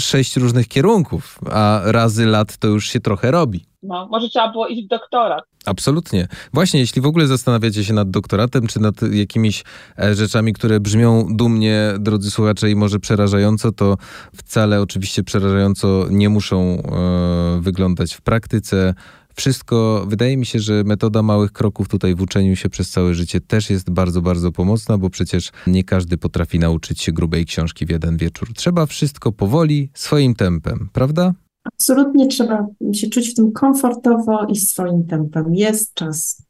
sześć 0.00 0.36
różnych 0.36 0.68
kierunków, 0.68 1.38
a 1.50 1.80
razy 1.84 2.26
lat 2.26 2.56
to 2.56 2.68
już 2.68 2.88
się 2.88 3.00
trochę 3.00 3.30
robi. 3.30 3.64
No, 3.82 4.08
może 4.10 4.28
trzeba 4.28 4.52
było 4.52 4.68
iść 4.68 4.84
w 4.84 4.88
doktorat. 4.88 5.44
Absolutnie. 5.66 6.28
Właśnie, 6.52 6.80
jeśli 6.80 7.02
w 7.02 7.06
ogóle 7.06 7.26
zastanawiacie 7.26 7.84
się 7.84 7.94
nad 7.94 8.10
doktoratem, 8.10 8.66
czy 8.66 8.80
nad 8.80 8.94
jakimiś 9.02 9.64
e, 9.98 10.14
rzeczami, 10.14 10.52
które 10.52 10.80
brzmią 10.80 11.26
dumnie, 11.30 11.94
drodzy 11.98 12.30
słuchacze, 12.30 12.70
i 12.70 12.76
może 12.76 12.98
przerażająco, 12.98 13.72
to 13.72 13.96
wcale 14.36 14.80
oczywiście 14.80 15.22
przerażająco 15.22 16.06
nie 16.10 16.28
muszą 16.28 16.58
e, 16.58 17.60
wyglądać 17.60 18.14
w 18.14 18.20
praktyce. 18.20 18.94
Wszystko, 19.36 20.04
wydaje 20.08 20.36
mi 20.36 20.46
się, 20.46 20.58
że 20.58 20.84
metoda 20.84 21.22
małych 21.22 21.52
kroków 21.52 21.88
tutaj 21.88 22.14
w 22.14 22.20
uczeniu 22.20 22.56
się 22.56 22.68
przez 22.68 22.90
całe 22.90 23.14
życie 23.14 23.40
też 23.40 23.70
jest 23.70 23.90
bardzo, 23.90 24.22
bardzo 24.22 24.52
pomocna, 24.52 24.98
bo 24.98 25.10
przecież 25.10 25.50
nie 25.66 25.84
każdy 25.84 26.18
potrafi 26.18 26.58
nauczyć 26.58 27.00
się 27.00 27.12
grubej 27.12 27.46
książki 27.46 27.86
w 27.86 27.90
jeden 27.90 28.16
wieczór. 28.16 28.48
Trzeba 28.54 28.86
wszystko 28.86 29.32
powoli, 29.32 29.90
swoim 29.94 30.34
tempem, 30.34 30.88
prawda? 30.92 31.34
Absolutnie 31.64 32.28
trzeba 32.28 32.66
się 32.94 33.08
czuć 33.08 33.30
w 33.30 33.34
tym 33.34 33.52
komfortowo 33.52 34.46
i 34.46 34.56
swoim 34.56 35.06
tempem. 35.06 35.54
Jest 35.54 35.94
czas, 35.94 36.46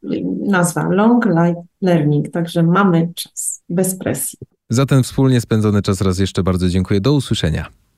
nazwa 0.46 0.88
Long 0.88 1.26
Life 1.26 1.62
Learning, 1.82 2.30
także 2.30 2.62
mamy 2.62 3.12
czas, 3.14 3.62
bez 3.68 3.98
presji. 3.98 4.38
Za 4.70 4.86
ten 4.86 5.02
wspólnie 5.02 5.40
spędzony 5.40 5.82
czas 5.82 6.00
raz 6.00 6.18
jeszcze 6.18 6.42
bardzo 6.42 6.68
dziękuję. 6.68 7.00
Do 7.00 7.12
usłyszenia. 7.12 7.80